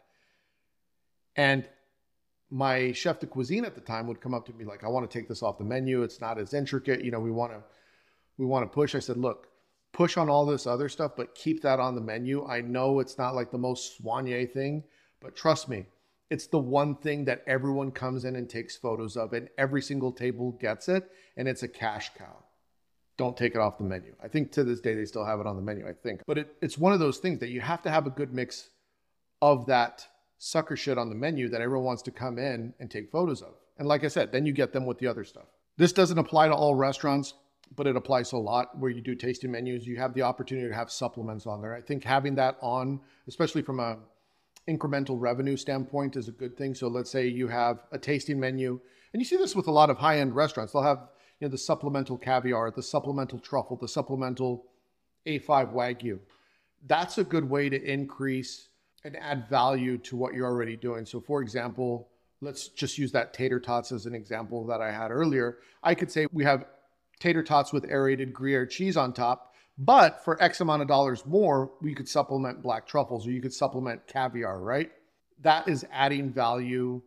And 1.36 1.68
my 2.50 2.92
chef 2.92 3.20
de 3.20 3.26
cuisine 3.26 3.64
at 3.64 3.74
the 3.74 3.80
time 3.80 4.06
would 4.06 4.20
come 4.20 4.32
up 4.32 4.46
to 4.46 4.52
me 4.52 4.64
like, 4.64 4.84
I 4.84 4.88
want 4.88 5.08
to 5.08 5.18
take 5.18 5.28
this 5.28 5.42
off 5.42 5.58
the 5.58 5.64
menu. 5.64 6.02
It's 6.02 6.20
not 6.20 6.38
as 6.38 6.54
intricate. 6.54 7.04
You 7.04 7.10
know, 7.10 7.20
we 7.20 7.30
want 7.30 7.52
to, 7.52 7.62
we 8.38 8.46
want 8.46 8.64
to 8.64 8.74
push. 8.74 8.94
I 8.94 9.00
said, 9.00 9.18
look, 9.18 9.48
push 9.92 10.16
on 10.16 10.30
all 10.30 10.46
this 10.46 10.66
other 10.66 10.88
stuff, 10.88 11.12
but 11.16 11.34
keep 11.34 11.62
that 11.62 11.80
on 11.80 11.94
the 11.94 12.00
menu. 12.00 12.46
I 12.46 12.60
know 12.60 13.00
it's 13.00 13.18
not 13.18 13.34
like 13.34 13.50
the 13.50 13.58
most 13.58 14.02
soigné 14.02 14.50
thing, 14.50 14.84
but 15.20 15.34
trust 15.34 15.68
me, 15.68 15.86
it's 16.30 16.46
the 16.46 16.58
one 16.58 16.96
thing 16.96 17.24
that 17.26 17.42
everyone 17.46 17.90
comes 17.90 18.24
in 18.24 18.36
and 18.36 18.48
takes 18.48 18.76
photos 18.76 19.16
of, 19.16 19.32
and 19.32 19.48
every 19.58 19.82
single 19.82 20.12
table 20.12 20.52
gets 20.52 20.88
it, 20.88 21.10
and 21.36 21.48
it's 21.48 21.62
a 21.62 21.68
cash 21.68 22.10
cow. 22.16 22.44
Don't 23.16 23.36
take 23.36 23.54
it 23.54 23.58
off 23.58 23.78
the 23.78 23.84
menu. 23.84 24.14
I 24.22 24.28
think 24.28 24.52
to 24.52 24.64
this 24.64 24.80
day 24.80 24.94
they 24.94 25.06
still 25.06 25.24
have 25.24 25.40
it 25.40 25.46
on 25.46 25.56
the 25.56 25.62
menu, 25.62 25.88
I 25.88 25.92
think. 25.92 26.20
But 26.26 26.38
it, 26.38 26.56
it's 26.60 26.76
one 26.76 26.92
of 26.92 27.00
those 27.00 27.18
things 27.18 27.38
that 27.40 27.48
you 27.48 27.60
have 27.60 27.82
to 27.82 27.90
have 27.90 28.06
a 28.06 28.10
good 28.10 28.34
mix 28.34 28.68
of 29.40 29.66
that 29.66 30.06
sucker 30.38 30.76
shit 30.76 30.98
on 30.98 31.08
the 31.08 31.14
menu 31.14 31.48
that 31.48 31.60
everyone 31.60 31.86
wants 31.86 32.02
to 32.02 32.10
come 32.10 32.38
in 32.38 32.74
and 32.78 32.90
take 32.90 33.10
photos 33.10 33.40
of. 33.40 33.54
And 33.78 33.88
like 33.88 34.04
I 34.04 34.08
said, 34.08 34.32
then 34.32 34.44
you 34.44 34.52
get 34.52 34.72
them 34.72 34.86
with 34.86 34.98
the 34.98 35.06
other 35.06 35.24
stuff. 35.24 35.46
This 35.78 35.92
doesn't 35.92 36.18
apply 36.18 36.48
to 36.48 36.54
all 36.54 36.74
restaurants, 36.74 37.34
but 37.74 37.86
it 37.86 37.96
applies 37.96 38.32
a 38.32 38.38
lot 38.38 38.78
where 38.78 38.90
you 38.90 39.00
do 39.00 39.14
tasting 39.14 39.50
menus. 39.50 39.86
You 39.86 39.96
have 39.96 40.14
the 40.14 40.22
opportunity 40.22 40.68
to 40.68 40.74
have 40.74 40.90
supplements 40.90 41.46
on 41.46 41.60
there. 41.60 41.74
I 41.74 41.80
think 41.80 42.04
having 42.04 42.34
that 42.36 42.56
on, 42.60 43.00
especially 43.28 43.62
from 43.62 43.80
a 43.80 43.98
incremental 44.68 45.20
revenue 45.20 45.56
standpoint, 45.56 46.16
is 46.16 46.28
a 46.28 46.32
good 46.32 46.56
thing. 46.56 46.74
So 46.74 46.88
let's 46.88 47.10
say 47.10 47.26
you 47.26 47.48
have 47.48 47.80
a 47.92 47.98
tasting 47.98 48.38
menu, 48.40 48.80
and 49.12 49.20
you 49.20 49.26
see 49.26 49.36
this 49.36 49.56
with 49.56 49.68
a 49.68 49.72
lot 49.72 49.90
of 49.90 49.98
high-end 49.98 50.34
restaurants. 50.34 50.72
They'll 50.72 50.82
have 50.82 51.08
you 51.40 51.46
know 51.46 51.50
the 51.50 51.58
supplemental 51.58 52.16
caviar, 52.16 52.70
the 52.70 52.82
supplemental 52.82 53.38
truffle, 53.38 53.76
the 53.76 53.88
supplemental 53.88 54.64
A5 55.26 55.72
wagyu. 55.74 56.18
That's 56.86 57.18
a 57.18 57.24
good 57.24 57.48
way 57.48 57.68
to 57.68 57.82
increase 57.82 58.68
and 59.04 59.16
add 59.16 59.48
value 59.48 59.98
to 59.98 60.16
what 60.16 60.34
you're 60.34 60.46
already 60.46 60.76
doing. 60.76 61.04
So, 61.06 61.20
for 61.20 61.42
example, 61.42 62.08
let's 62.40 62.68
just 62.68 62.98
use 62.98 63.12
that 63.12 63.34
tater 63.34 63.60
tots 63.60 63.92
as 63.92 64.06
an 64.06 64.14
example 64.14 64.66
that 64.66 64.80
I 64.80 64.90
had 64.90 65.10
earlier. 65.10 65.58
I 65.82 65.94
could 65.94 66.10
say 66.10 66.26
we 66.32 66.44
have 66.44 66.64
tater 67.20 67.42
tots 67.42 67.72
with 67.72 67.84
aerated 67.84 68.32
Gruyere 68.32 68.66
cheese 68.66 68.96
on 68.96 69.12
top, 69.12 69.54
but 69.78 70.24
for 70.24 70.42
X 70.42 70.60
amount 70.60 70.82
of 70.82 70.88
dollars 70.88 71.24
more, 71.26 71.70
we 71.80 71.94
could 71.94 72.08
supplement 72.08 72.62
black 72.62 72.86
truffles 72.86 73.26
or 73.26 73.30
you 73.30 73.40
could 73.40 73.54
supplement 73.54 74.06
caviar, 74.06 74.60
right? 74.60 74.90
That 75.42 75.68
is 75.68 75.86
adding 75.92 76.30
value 76.30 77.02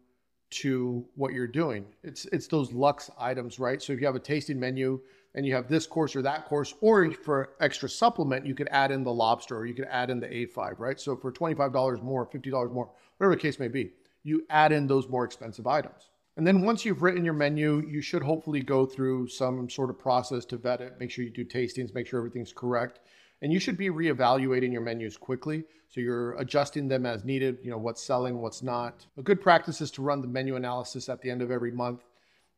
to 0.51 1.05
what 1.15 1.33
you're 1.33 1.47
doing. 1.47 1.85
It's 2.03 2.25
it's 2.25 2.47
those 2.47 2.71
lux 2.71 3.09
items, 3.19 3.59
right? 3.59 3.81
So 3.81 3.93
if 3.93 3.99
you 3.99 4.05
have 4.05 4.15
a 4.15 4.19
tasting 4.19 4.59
menu 4.59 4.99
and 5.35 5.45
you 5.45 5.53
have 5.53 5.67
this 5.67 5.85
course 5.85 6.15
or 6.15 6.21
that 6.23 6.45
course, 6.45 6.73
or 6.81 7.11
for 7.11 7.51
extra 7.59 7.87
supplement, 7.87 8.45
you 8.45 8.55
could 8.55 8.67
add 8.71 8.91
in 8.91 9.03
the 9.03 9.13
lobster 9.13 9.57
or 9.57 9.65
you 9.65 9.75
could 9.75 9.87
add 9.89 10.09
in 10.09 10.19
the 10.19 10.27
A5, 10.27 10.79
right? 10.79 10.99
So 10.99 11.15
for 11.15 11.31
$25 11.31 12.01
more, 12.01 12.25
$50 12.25 12.71
more, 12.71 12.89
whatever 13.17 13.35
the 13.35 13.41
case 13.41 13.59
may 13.59 13.67
be, 13.67 13.91
you 14.23 14.43
add 14.49 14.71
in 14.71 14.87
those 14.87 15.07
more 15.07 15.23
expensive 15.23 15.67
items. 15.67 16.09
And 16.35 16.47
then 16.47 16.61
once 16.61 16.85
you've 16.85 17.03
written 17.03 17.25
your 17.25 17.33
menu, 17.33 17.85
you 17.87 18.01
should 18.01 18.23
hopefully 18.23 18.61
go 18.61 18.85
through 18.85 19.27
some 19.27 19.69
sort 19.69 19.89
of 19.89 19.99
process 19.99 20.45
to 20.45 20.57
vet 20.57 20.81
it, 20.81 20.93
make 20.99 21.11
sure 21.11 21.25
you 21.25 21.31
do 21.31 21.45
tastings, 21.45 21.93
make 21.93 22.07
sure 22.07 22.17
everything's 22.17 22.53
correct. 22.53 23.01
And 23.41 23.53
you 23.53 23.59
should 23.59 23.77
be 23.77 23.89
reevaluating 23.89 24.71
your 24.71 24.81
menus 24.81 25.15
quickly. 25.15 25.63
So 25.87 26.01
you're 26.01 26.33
adjusting 26.33 26.87
them 26.87 27.05
as 27.05 27.23
needed, 27.23 27.59
you 27.63 27.71
know, 27.71 27.77
what's 27.77 28.03
selling, 28.03 28.41
what's 28.41 28.61
not. 28.61 29.05
A 29.17 29.23
good 29.23 29.41
practice 29.41 29.81
is 29.81 29.91
to 29.91 30.01
run 30.01 30.21
the 30.21 30.27
menu 30.27 30.55
analysis 30.55 31.09
at 31.09 31.21
the 31.21 31.31
end 31.31 31.41
of 31.41 31.49
every 31.49 31.71
month 31.71 32.03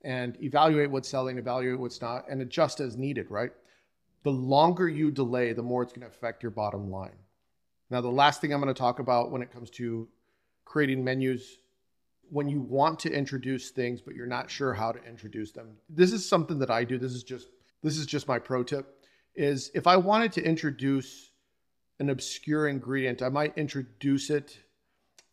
and 0.04 0.36
evaluate 0.42 0.90
what's 0.90 1.08
selling, 1.08 1.38
evaluate 1.38 1.80
what's 1.80 2.02
not, 2.02 2.26
and 2.30 2.42
adjust 2.42 2.80
as 2.80 2.98
needed, 2.98 3.30
right? 3.30 3.52
The 4.24 4.32
longer 4.32 4.90
you 4.90 5.12
delay, 5.12 5.54
the 5.54 5.62
more 5.62 5.84
it's 5.84 5.94
going 5.94 6.02
to 6.02 6.08
affect 6.08 6.44
your 6.44 6.52
bottom 6.52 6.90
line. 6.90 7.18
Now, 7.90 8.02
the 8.02 8.10
last 8.10 8.42
thing 8.42 8.54
I'm 8.54 8.62
going 8.62 8.74
to 8.74 8.78
talk 8.78 9.00
about 9.00 9.32
when 9.32 9.42
it 9.42 9.52
comes 9.52 9.70
to 9.72 10.08
creating 10.66 11.04
menus, 11.04 11.58
when 12.30 12.48
you 12.48 12.62
want 12.62 12.98
to 13.00 13.12
introduce 13.12 13.72
things 13.72 14.02
but 14.02 14.16
you're 14.16 14.26
not 14.26 14.50
sure 14.50 14.74
how 14.74 14.92
to 14.92 15.04
introduce 15.04 15.52
them. 15.52 15.76
This 15.90 16.14
is 16.14 16.28
something 16.28 16.60
that 16.60 16.72
I 16.72 16.86
do. 16.86 16.98
This 16.98 17.12
is 17.14 17.24
just 17.24 17.48
this 17.84 17.98
is 17.98 18.06
just 18.06 18.28
my 18.28 18.40
pro 18.40 18.64
tip 18.64 19.01
is 19.36 19.72
if 19.74 19.88
I 19.88 19.98
wanted 19.98 20.32
to 20.34 20.44
introduce 20.44 21.32
an 22.00 22.10
obscure 22.10 22.68
ingredient, 22.68 23.22
I 23.22 23.30
might 23.30 23.58
introduce 23.58 24.30
it. 24.30 24.58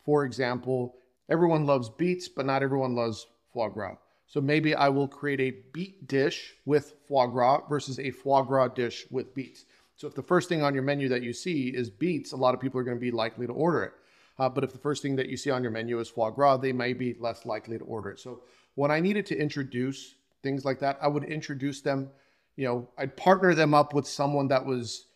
For 0.05 0.25
example, 0.25 0.97
everyone 1.29 1.67
loves 1.67 1.89
beets, 1.89 2.29
but 2.29 2.47
not 2.47 2.63
everyone 2.63 2.95
loves 2.95 3.27
foie 3.53 3.69
gras. 3.69 3.97
So 4.27 4.41
maybe 4.41 4.75
I 4.75 4.91
will 4.91 5.09
create 5.09 5.41
a 5.41 5.57
beet 5.73 6.07
dish 6.07 6.55
with 6.67 6.95
foie 7.09 7.27
gras 7.27 7.63
versus 7.69 7.99
a 7.99 8.11
foie 8.11 8.43
gras 8.43 8.69
dish 8.69 9.07
with 9.11 9.35
beets. 9.35 9.65
So 9.97 10.07
if 10.07 10.15
the 10.15 10.23
first 10.23 10.49
thing 10.49 10.63
on 10.63 10.75
your 10.75 10.83
menu 10.83 11.09
that 11.09 11.23
you 11.23 11.33
see 11.33 11.69
is 11.69 11.91
beets, 11.91 12.33
a 12.33 12.37
lot 12.37 12.55
of 12.55 12.61
people 12.61 12.79
are 12.79 12.85
going 12.85 12.97
to 12.97 13.01
be 13.01 13.11
likely 13.11 13.47
to 13.47 13.53
order 13.53 13.83
it. 13.85 13.93
Uh, 14.39 14.49
but 14.49 14.63
if 14.63 14.73
the 14.73 14.79
first 14.79 15.03
thing 15.03 15.17
that 15.17 15.29
you 15.29 15.37
see 15.37 15.51
on 15.51 15.63
your 15.63 15.73
menu 15.73 15.99
is 15.99 16.09
foie 16.09 16.31
gras, 16.31 16.59
they 16.59 16.73
may 16.73 16.93
be 16.93 17.17
less 17.19 17.45
likely 17.45 17.79
to 17.79 17.85
order 17.85 18.11
it. 18.11 18.21
So 18.21 18.43
when 18.77 18.91
I 18.91 19.01
needed 19.01 19.27
to 19.27 19.37
introduce 19.37 20.15
things 20.43 20.65
like 20.65 20.79
that, 20.81 20.99
I 21.03 21.09
would 21.09 21.25
introduce 21.25 21.81
them 21.81 22.11
you 22.59 22.64
know, 22.64 22.88
I'd 22.99 23.16
partner 23.16 23.55
them 23.55 23.73
up 23.73 23.94
with 23.94 24.05
someone 24.05 24.49
that 24.49 24.66
was 24.66 25.07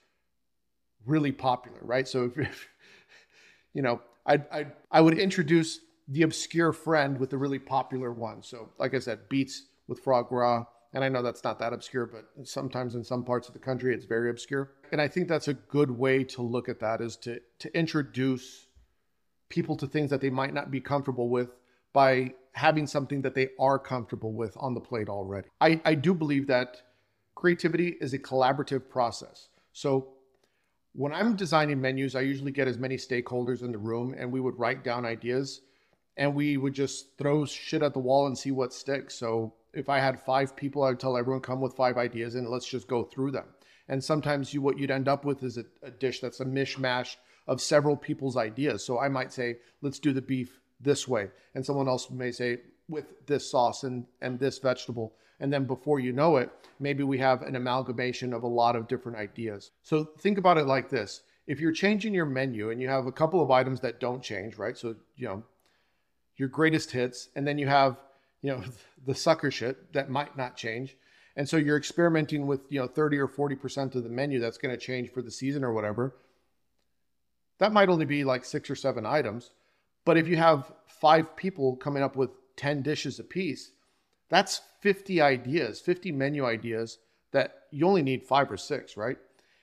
really 1.05 1.33
popular, 1.33 1.81
right? 1.83 2.07
So 2.07 2.24
if, 2.24 2.38
if 2.38 2.68
you 3.74 3.83
know, 3.83 4.00
I'd, 4.24 4.46
i 4.52 4.66
I 4.92 5.00
would 5.00 5.18
introduce 5.18 5.81
the 6.07 6.22
obscure 6.22 6.72
friend 6.72 7.18
with 7.18 7.31
the 7.31 7.38
really 7.38 7.59
popular 7.59 8.12
one. 8.12 8.44
So 8.44 8.70
like 8.78 8.94
I 8.94 9.00
said, 9.00 9.28
beets 9.28 9.64
with 9.88 9.98
foie 9.98 10.22
gras. 10.22 10.66
And 10.94 11.02
I 11.02 11.09
know 11.09 11.22
that's 11.22 11.42
not 11.42 11.59
that 11.59 11.72
obscure, 11.72 12.07
but 12.07 12.46
sometimes 12.46 12.94
in 12.94 13.02
some 13.02 13.24
parts 13.24 13.48
of 13.48 13.55
the 13.55 13.61
country, 13.61 13.92
it's 13.92 14.05
very 14.05 14.31
obscure. 14.31 14.70
And 14.92 15.00
I 15.00 15.09
think 15.09 15.26
that's 15.26 15.48
a 15.48 15.55
good 15.55 15.90
way 15.90 16.22
to 16.24 16.42
look 16.42 16.68
at 16.68 16.78
that 16.81 17.00
is 17.00 17.16
to, 17.18 17.40
to 17.59 17.76
introduce 17.76 18.66
people 19.48 19.76
to 19.78 19.87
things 19.88 20.11
that 20.11 20.20
they 20.20 20.31
might 20.31 20.55
not 20.55 20.70
be 20.70 20.81
comfortable 20.81 21.28
with 21.28 21.57
by 21.92 22.35
having 22.52 22.87
something 22.87 23.22
that 23.22 23.35
they 23.35 23.48
are 23.59 23.78
comfortable 23.78 24.33
with 24.33 24.57
on 24.61 24.74
the 24.74 24.81
plate 24.81 25.09
already. 25.09 25.48
I, 25.61 25.81
I 25.85 25.94
do 25.94 26.14
believe 26.14 26.46
that 26.48 26.83
creativity 27.42 27.96
is 28.00 28.14
a 28.14 28.18
collaborative 28.20 28.88
process. 28.88 29.48
So 29.72 30.11
when 30.92 31.12
I'm 31.12 31.35
designing 31.35 31.81
menus, 31.81 32.14
I 32.14 32.20
usually 32.20 32.52
get 32.52 32.68
as 32.68 32.78
many 32.78 32.96
stakeholders 32.96 33.62
in 33.62 33.72
the 33.72 33.78
room 33.78 34.14
and 34.16 34.31
we 34.31 34.38
would 34.38 34.57
write 34.61 34.85
down 34.85 35.05
ideas 35.05 35.62
and 36.16 36.37
we 36.37 36.57
would 36.57 36.72
just 36.72 37.18
throw 37.18 37.44
shit 37.44 37.83
at 37.83 37.94
the 37.94 37.98
wall 37.98 38.28
and 38.28 38.38
see 38.38 38.52
what 38.52 38.72
sticks. 38.72 39.16
So 39.16 39.55
if 39.74 39.88
I 39.88 39.98
had 39.98 40.22
five 40.22 40.55
people, 40.55 40.85
I 40.85 40.90
would 40.90 41.00
tell 41.00 41.16
everyone 41.16 41.42
come 41.42 41.61
with 41.61 41.74
five 41.74 41.96
ideas 41.96 42.37
and 42.37 42.48
let's 42.48 42.68
just 42.68 42.87
go 42.87 43.02
through 43.02 43.33
them. 43.33 43.48
And 43.88 44.05
sometimes 44.05 44.55
you 44.55 44.62
what 44.62 44.78
you'd 44.78 44.92
end 44.92 45.09
up 45.09 45.24
with 45.24 45.42
is 45.42 45.59
a, 45.59 45.64
a 45.83 45.90
dish 45.90 46.20
that's 46.20 46.38
a 46.38 46.44
mishmash 46.44 47.16
of 47.48 47.61
several 47.61 47.96
people's 47.96 48.37
ideas. 48.37 48.85
So 48.85 49.00
I 49.00 49.09
might 49.09 49.33
say, 49.33 49.57
let's 49.81 49.98
do 49.98 50.12
the 50.12 50.22
beef 50.22 50.61
this 50.81 51.09
way. 51.09 51.31
And 51.57 51.66
someone 51.66 51.88
else 51.88 52.09
may 52.09 52.31
say, 52.31 52.59
with 52.88 53.26
this 53.26 53.50
sauce 53.50 53.83
and, 53.83 54.07
and 54.20 54.38
this 54.38 54.59
vegetable. 54.59 55.14
And 55.42 55.52
then 55.52 55.64
before 55.64 55.98
you 55.98 56.12
know 56.12 56.37
it, 56.37 56.50
maybe 56.78 57.02
we 57.02 57.18
have 57.18 57.42
an 57.42 57.57
amalgamation 57.57 58.33
of 58.33 58.44
a 58.44 58.48
lot 58.48 58.76
of 58.76 58.87
different 58.87 59.18
ideas. 59.18 59.72
So 59.83 60.05
think 60.05 60.38
about 60.38 60.57
it 60.57 60.66
like 60.66 60.88
this. 60.88 61.22
If 61.48 61.59
you're 61.59 61.72
changing 61.72 62.14
your 62.14 62.26
menu 62.26 62.70
and 62.70 62.81
you 62.81 62.88
have 62.88 63.07
a 63.07 63.12
couple 63.12 63.42
of 63.42 63.50
items 63.50 63.81
that 63.81 63.98
don't 63.98 64.22
change, 64.22 64.57
right? 64.57 64.78
So, 64.78 64.94
you 65.16 65.26
know, 65.26 65.42
your 66.37 66.48
greatest 66.48 66.92
hits, 66.92 67.28
and 67.35 67.44
then 67.44 67.59
you 67.59 67.66
have, 67.66 67.96
you 68.40 68.52
know, 68.52 68.62
the 69.05 69.16
sucker 69.16 69.50
shit 69.50 69.92
that 69.92 70.09
might 70.09 70.37
not 70.37 70.57
change. 70.57 70.96
And 71.35 71.48
so 71.48 71.57
you're 71.57 71.76
experimenting 71.76 72.46
with, 72.46 72.61
you 72.68 72.78
know, 72.78 72.87
30 72.87 73.18
or 73.18 73.26
40% 73.26 73.96
of 73.96 74.05
the 74.05 74.11
menu 74.11 74.38
that's 74.38 74.59
going 74.59 74.72
to 74.72 74.81
change 74.81 75.11
for 75.11 75.22
the 75.22 75.31
season 75.31 75.64
or 75.64 75.72
whatever. 75.72 76.14
That 77.59 77.72
might 77.72 77.88
only 77.88 78.07
be 78.07 78.22
like 78.22 78.44
six 78.44 78.70
or 78.70 78.76
seven 78.76 79.05
items. 79.05 79.50
But 80.05 80.18
if 80.18 80.28
you 80.28 80.37
have 80.37 80.70
five 80.87 81.35
people 81.35 81.74
coming 81.74 82.05
up 82.05 82.14
with 82.14 82.31
10 82.57 82.83
dishes 82.83 83.18
a 83.18 83.24
piece, 83.24 83.72
that's 84.33 84.62
50 84.81 85.21
ideas, 85.21 85.79
50 85.79 86.11
menu 86.11 86.47
ideas 86.47 86.99
that 87.33 87.64
you 87.71 87.87
only 87.87 88.03
need 88.03 88.25
five 88.25 88.51
or 88.51 88.57
six, 88.57 88.97
right? 88.97 89.18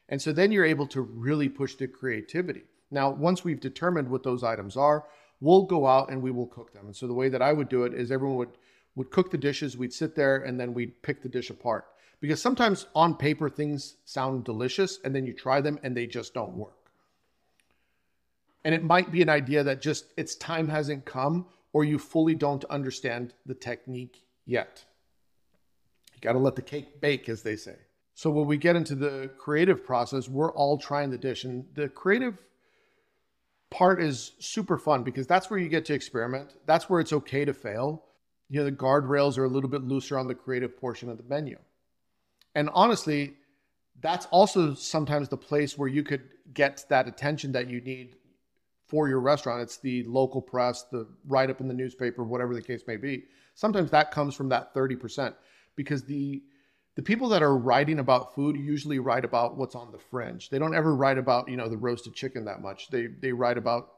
And 0.10 0.22
so 0.22 0.32
then 0.32 0.52
you're 0.52 0.64
able 0.64 0.86
to 0.88 1.02
really 1.02 1.50
push 1.50 1.74
the 1.74 1.88
creativity. 1.88 2.64
Now, 2.92 3.10
once 3.10 3.44
we've 3.44 3.60
determined 3.60 4.08
what 4.10 4.22
those 4.22 4.44
items 4.44 4.78
are, 4.78 5.06
we'll 5.42 5.64
go 5.64 5.88
out 5.88 6.12
and 6.12 6.22
we 6.22 6.30
will 6.30 6.46
cook 6.46 6.72
them. 6.72 6.86
And 6.86 6.96
so 6.96 7.08
the 7.08 7.16
way 7.16 7.30
that 7.30 7.42
I 7.42 7.52
would 7.52 7.68
do 7.68 7.84
it 7.84 7.96
is 7.96 8.12
everyone 8.12 8.38
would 8.38 8.50
would 8.96 9.10
cook 9.12 9.32
the 9.32 9.38
dishes, 9.38 9.78
we'd 9.78 9.94
sit 9.94 10.14
there 10.16 10.38
and 10.38 10.60
then 10.60 10.74
we'd 10.74 11.02
pick 11.02 11.22
the 11.22 11.30
dish 11.30 11.50
apart. 11.50 11.86
Because 12.20 12.42
sometimes 12.42 12.86
on 12.94 13.16
paper 13.16 13.50
things 13.50 13.96
sound 14.06 14.44
delicious 14.44 15.00
and 15.04 15.16
then 15.16 15.26
you 15.26 15.34
try 15.34 15.62
them 15.62 15.80
and 15.84 15.96
they 15.96 16.06
just 16.06 16.34
don't 16.34 16.54
work. 16.54 16.92
And 18.66 18.76
it 18.76 18.84
might 18.84 19.12
be 19.12 19.22
an 19.22 19.30
idea 19.30 19.64
that 19.64 19.82
just 19.82 20.06
its 20.18 20.36
time 20.36 20.68
hasn't 20.68 21.06
come 21.06 21.46
or 21.72 21.86
you 21.86 21.98
fully 21.98 22.36
don't 22.36 22.66
understand 22.66 23.34
the 23.46 23.54
technique 23.56 24.26
yet. 24.50 24.84
You 26.16 26.22
got 26.22 26.34
to 26.34 26.40
let 26.40 26.56
the 26.56 26.62
cake 26.62 27.00
bake, 27.00 27.30
as 27.30 27.44
they 27.44 27.56
say. 27.56 27.76
So 28.16 28.30
when 28.30 28.48
we 28.48 28.58
get 28.58 28.76
into 28.76 28.96
the 28.96 29.30
creative 29.38 29.86
process, 29.86 30.28
we're 30.28 30.52
all 30.52 30.78
trying 30.78 31.12
the 31.12 31.18
dish. 31.18 31.46
And 31.46 31.66
the 31.76 31.88
creative 31.88 32.38
part 33.70 34.02
is 34.02 34.34
super 34.40 34.78
fun 34.78 35.04
because 35.04 35.28
that's 35.28 35.50
where 35.50 35.60
you 35.60 35.70
get 35.70 35.86
to 35.86 35.94
experiment. 35.94 36.56
That's 36.66 36.90
where 36.90 37.00
it's 37.00 37.14
okay 37.14 37.46
to 37.46 37.54
fail. 37.54 38.04
You 38.50 38.60
know, 38.60 38.66
the 38.66 38.72
guardrails 38.72 39.38
are 39.38 39.46
a 39.46 39.50
little 39.50 39.70
bit 39.70 39.84
looser 39.84 40.18
on 40.18 40.28
the 40.28 40.36
creative 40.36 40.78
portion 40.78 41.10
of 41.10 41.18
the 41.18 41.24
menu. 41.24 41.58
And 42.56 42.70
honestly, 42.74 43.36
that's 44.02 44.26
also 44.28 44.74
sometimes 44.74 45.30
the 45.30 45.38
place 45.38 45.78
where 45.78 45.88
you 45.88 46.04
could 46.04 46.24
get 46.54 46.84
that 46.90 47.08
attention 47.08 47.52
that 47.52 47.70
you 47.70 47.80
need 47.80 48.16
for 48.89 49.08
your 49.08 49.19
restaurant. 49.19 49.62
It's 49.62 49.78
the 49.78 50.04
local 50.04 50.41
press, 50.41 50.84
the 50.91 51.08
write 51.28 51.49
up 51.49 51.62
in 51.62 51.67
the 51.67 51.73
newspaper, 51.73 52.23
whatever 52.23 52.54
the 52.54 52.62
case 52.62 52.84
may 52.88 52.97
be. 52.97 53.25
Sometimes 53.56 53.91
that 53.91 54.12
comes 54.12 54.36
from 54.36 54.49
that 54.49 54.73
30% 54.73 55.34
because 55.75 56.04
the 56.04 56.41
the 56.95 57.04
people 57.04 57.30
that 57.30 57.41
are 57.41 57.56
writing 57.56 57.99
about 57.99 58.36
food 58.36 58.58
usually 58.58 58.99
write 58.99 59.23
about 59.23 59.56
what's 59.56 59.75
on 59.75 59.91
the 59.93 59.97
fringe. 59.97 60.49
They 60.49 60.60
don't 60.60 60.75
ever 60.75 60.93
write 60.93 61.17
about, 61.17 61.47
you 61.47 61.56
know, 61.56 61.69
the 61.69 61.78
roasted 61.78 62.13
chicken 62.13 62.45
that 62.45 62.62
much. 62.62 62.89
They 62.89 63.08
they 63.08 63.32
write 63.32 63.58
about 63.58 63.91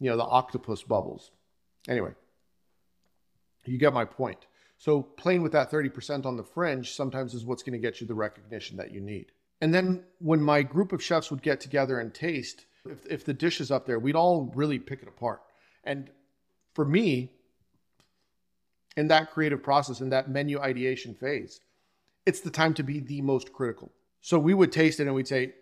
you 0.00 0.08
know, 0.08 0.16
the 0.16 0.24
octopus 0.24 0.82
bubbles. 0.82 1.30
Anyway, 1.88 2.12
you 3.66 3.78
get 3.78 3.92
my 3.92 4.04
point. 4.04 4.46
So 4.78 5.02
playing 5.02 5.42
with 5.42 5.52
that 5.52 5.70
30% 5.70 6.24
on 6.24 6.36
the 6.36 6.42
fringe 6.42 6.92
sometimes 6.92 7.34
is 7.34 7.44
what's 7.44 7.62
going 7.62 7.74
to 7.74 7.86
get 7.86 8.00
you 8.00 8.06
the 8.06 8.14
recognition 8.14 8.78
that 8.78 8.92
you 8.92 9.00
need. 9.00 9.26
And 9.60 9.74
then 9.74 10.04
when 10.18 10.40
my 10.40 10.62
group 10.62 10.92
of 10.92 11.02
chefs 11.02 11.30
would 11.30 11.42
get 11.42 11.60
together 11.60 12.00
and 12.00 12.14
taste, 12.14 12.64
if, 12.88 13.06
if 13.06 13.24
the 13.24 13.34
dish 13.34 13.60
is 13.60 13.70
up 13.70 13.86
there, 13.86 13.98
we'd 13.98 14.16
all 14.16 14.52
really 14.54 14.78
pick 14.78 15.02
it 15.02 15.08
apart. 15.08 15.42
And 15.84 16.10
for 16.74 16.84
me, 16.84 17.30
in 18.96 19.08
that 19.08 19.30
creative 19.30 19.62
process, 19.62 20.00
in 20.00 20.10
that 20.10 20.30
menu 20.30 20.60
ideation 20.60 21.14
phase, 21.14 21.60
it's 22.26 22.40
the 22.40 22.50
time 22.50 22.74
to 22.74 22.82
be 22.82 23.00
the 23.00 23.22
most 23.22 23.52
critical. 23.52 23.90
So 24.20 24.38
we 24.38 24.54
would 24.54 24.72
taste 24.72 25.00
it 25.00 25.06
and 25.06 25.14
we'd 25.14 25.28
say, 25.28 25.54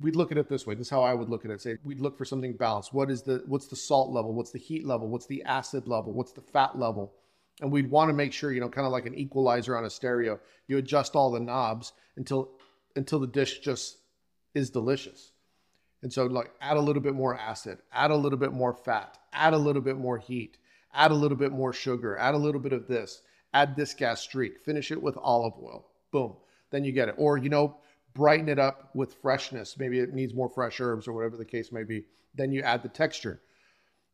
we'd 0.00 0.16
look 0.16 0.30
at 0.30 0.38
it 0.38 0.48
this 0.48 0.66
way. 0.66 0.74
This 0.74 0.86
is 0.86 0.90
how 0.90 1.02
I 1.02 1.14
would 1.14 1.28
look 1.28 1.44
at 1.44 1.50
it. 1.50 1.60
Say 1.60 1.78
we'd 1.84 2.00
look 2.00 2.16
for 2.18 2.24
something 2.24 2.52
balanced. 2.52 2.92
What 2.92 3.10
is 3.10 3.22
the 3.22 3.42
what's 3.46 3.66
the 3.66 3.76
salt 3.76 4.10
level? 4.10 4.34
What's 4.34 4.50
the 4.50 4.58
heat 4.58 4.86
level? 4.86 5.08
What's 5.08 5.26
the 5.26 5.42
acid 5.44 5.88
level? 5.88 6.12
What's 6.12 6.32
the 6.32 6.42
fat 6.42 6.78
level? 6.78 7.12
And 7.60 7.72
we'd 7.72 7.90
want 7.90 8.10
to 8.10 8.12
make 8.12 8.32
sure, 8.32 8.52
you 8.52 8.60
know, 8.60 8.68
kind 8.68 8.86
of 8.86 8.92
like 8.92 9.06
an 9.06 9.14
equalizer 9.14 9.76
on 9.76 9.86
a 9.86 9.90
stereo, 9.90 10.38
you 10.68 10.76
adjust 10.76 11.16
all 11.16 11.30
the 11.30 11.40
knobs 11.40 11.92
until 12.16 12.50
until 12.94 13.18
the 13.18 13.26
dish 13.26 13.60
just 13.60 13.98
is 14.54 14.70
delicious. 14.70 15.32
And 16.02 16.12
so 16.12 16.26
like 16.26 16.52
add 16.60 16.76
a 16.76 16.80
little 16.80 17.02
bit 17.02 17.14
more 17.14 17.36
acid, 17.36 17.78
add 17.92 18.10
a 18.10 18.16
little 18.16 18.38
bit 18.38 18.52
more 18.52 18.74
fat, 18.74 19.18
add 19.32 19.54
a 19.54 19.58
little 19.58 19.82
bit 19.82 19.96
more 19.96 20.18
heat, 20.18 20.58
add 20.94 21.10
a 21.10 21.14
little 21.14 21.36
bit 21.36 21.52
more 21.52 21.72
sugar, 21.72 22.16
add 22.16 22.34
a 22.34 22.38
little 22.38 22.60
bit 22.60 22.72
of 22.72 22.86
this, 22.86 23.22
add 23.54 23.76
this 23.76 23.94
gastrique, 23.94 24.60
finish 24.60 24.90
it 24.90 25.02
with 25.02 25.16
olive 25.16 25.54
oil. 25.62 25.88
Boom. 26.12 26.36
Then 26.70 26.84
you 26.84 26.92
get 26.92 27.08
it. 27.08 27.14
Or, 27.18 27.38
you 27.38 27.48
know, 27.48 27.78
brighten 28.14 28.48
it 28.48 28.58
up 28.58 28.90
with 28.94 29.14
freshness. 29.14 29.76
Maybe 29.78 29.98
it 30.00 30.14
needs 30.14 30.34
more 30.34 30.48
fresh 30.48 30.80
herbs 30.80 31.06
or 31.06 31.12
whatever 31.12 31.36
the 31.36 31.44
case 31.44 31.72
may 31.72 31.84
be. 31.84 32.04
Then 32.34 32.52
you 32.52 32.62
add 32.62 32.82
the 32.82 32.88
texture. 32.88 33.40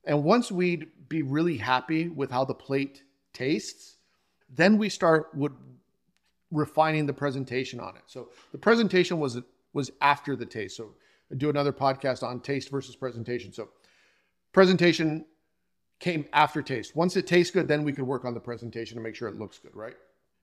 And 0.05 0.25
once 0.25 0.51
we'd 0.51 0.89
be 1.09 1.23
really 1.23 1.57
happy 1.57 2.09
with 2.09 2.31
how 2.31 2.45
the 2.45 2.55
plate 2.55 3.03
tastes, 3.33 3.97
then 4.49 4.79
we 4.79 4.89
start 4.89 5.29
with 5.35 5.53
refining 6.51 7.07
the 7.07 7.13
presentation 7.13 7.81
on 7.81 7.97
it. 7.97 8.03
So 8.07 8.29
the 8.53 8.59
presentation 8.59 9.19
was 9.19 9.41
was 9.73 9.91
after 10.01 10.37
the 10.37 10.45
taste. 10.45 10.77
So 10.77 10.95
do 11.37 11.51
another 11.51 11.73
podcast 11.73 12.23
on 12.23 12.41
taste 12.41 12.71
versus 12.71 12.97
presentation. 12.97 13.53
So 13.53 13.69
presentation 14.53 15.25
came 15.99 16.27
after 16.33 16.63
taste. 16.63 16.97
Once 16.97 17.17
it 17.17 17.27
tastes 17.27 17.53
good, 17.53 17.69
then 17.69 17.85
we 17.85 17.93
could 17.93 18.05
work 18.05 18.25
on 18.25 18.35
the 18.35 18.41
presentation 18.41 18.97
to 18.97 19.03
make 19.03 19.15
sure 19.15 19.29
it 19.29 19.39
looks 19.39 19.59
good, 19.59 19.75
right? 19.75 19.95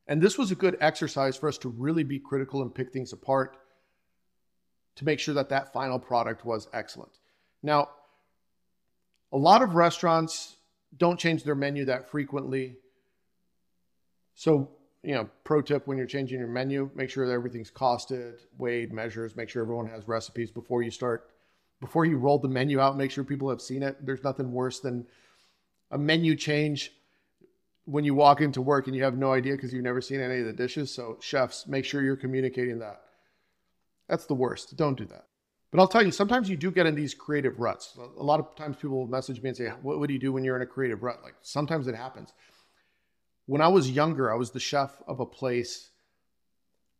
And 0.07 0.21
this 0.21 0.37
was 0.37 0.51
a 0.51 0.55
good 0.55 0.77
exercise 0.81 1.37
for 1.37 1.47
us 1.47 1.57
to 1.59 1.69
really 1.69 2.03
be 2.03 2.17
critical 2.17 2.61
and 2.61 2.73
pick 2.73 2.91
things 2.91 3.13
apart 3.13 3.57
to 4.95 5.05
make 5.05 5.19
sure 5.19 5.33
that 5.35 5.49
that 5.49 5.71
final 5.71 5.99
product 5.99 6.45
was 6.45 6.67
excellent. 6.73 7.11
Now, 7.61 7.89
a 9.31 9.37
lot 9.37 9.61
of 9.61 9.75
restaurants 9.75 10.55
don't 10.97 11.19
change 11.19 11.43
their 11.43 11.55
menu 11.55 11.85
that 11.85 12.09
frequently. 12.09 12.77
So, 14.35 14.71
you 15.03 15.13
know, 15.13 15.29
pro 15.43 15.61
tip 15.61 15.87
when 15.87 15.97
you're 15.97 16.07
changing 16.07 16.39
your 16.39 16.47
menu, 16.47 16.89
make 16.93 17.09
sure 17.09 17.25
that 17.25 17.33
everything's 17.33 17.71
costed, 17.71 18.39
weighed, 18.57 18.91
measures, 18.91 19.35
make 19.35 19.49
sure 19.49 19.61
everyone 19.61 19.87
has 19.87 20.07
recipes 20.07 20.51
before 20.51 20.81
you 20.81 20.91
start. 20.91 21.29
Before 21.79 22.05
you 22.05 22.17
roll 22.17 22.37
the 22.37 22.49
menu 22.49 22.79
out, 22.79 22.97
make 22.97 23.09
sure 23.09 23.23
people 23.23 23.49
have 23.49 23.61
seen 23.61 23.83
it. 23.83 24.05
There's 24.05 24.23
nothing 24.23 24.51
worse 24.51 24.81
than 24.81 25.05
a 25.91 25.97
menu 25.97 26.35
change 26.35 26.91
when 27.85 28.03
you 28.03 28.13
walk 28.13 28.41
into 28.41 28.61
work 28.61 28.87
and 28.87 28.95
you 28.95 29.03
have 29.03 29.17
no 29.17 29.31
idea 29.31 29.53
because 29.53 29.73
you've 29.73 29.83
never 29.83 30.01
seen 30.01 30.19
any 30.19 30.39
of 30.39 30.45
the 30.45 30.53
dishes. 30.53 30.93
So, 30.93 31.17
chefs, 31.21 31.65
make 31.65 31.85
sure 31.85 32.01
you're 32.01 32.17
communicating 32.17 32.79
that. 32.79 33.01
That's 34.09 34.25
the 34.25 34.33
worst. 34.33 34.75
Don't 34.75 34.97
do 34.97 35.05
that. 35.05 35.25
But 35.71 35.79
I'll 35.79 35.87
tell 35.87 36.03
you, 36.03 36.11
sometimes 36.11 36.49
you 36.49 36.57
do 36.57 36.71
get 36.71 36.87
in 36.87 36.95
these 36.95 37.13
creative 37.13 37.59
ruts. 37.59 37.97
A 38.17 38.23
lot 38.23 38.39
of 38.39 38.55
times 38.55 38.75
people 38.75 38.97
will 38.97 39.07
message 39.07 39.41
me 39.41 39.49
and 39.49 39.57
say, 39.57 39.67
what, 39.81 40.05
do 40.07 40.13
you 40.13 40.19
do 40.19 40.33
when 40.33 40.43
you're 40.43 40.55
in 40.55 40.63
a 40.63 40.67
creative 40.67 41.03
rut? 41.03 41.21
Like 41.23 41.35
sometimes 41.41 41.87
it 41.87 41.95
happens. 41.95 42.33
When 43.49 43.61
I 43.61 43.67
was 43.69 43.89
younger, 43.89 44.31
I 44.31 44.35
was 44.35 44.51
the 44.51 44.59
chef 44.59 45.01
of 45.07 45.19
a 45.19 45.25
place 45.25 45.89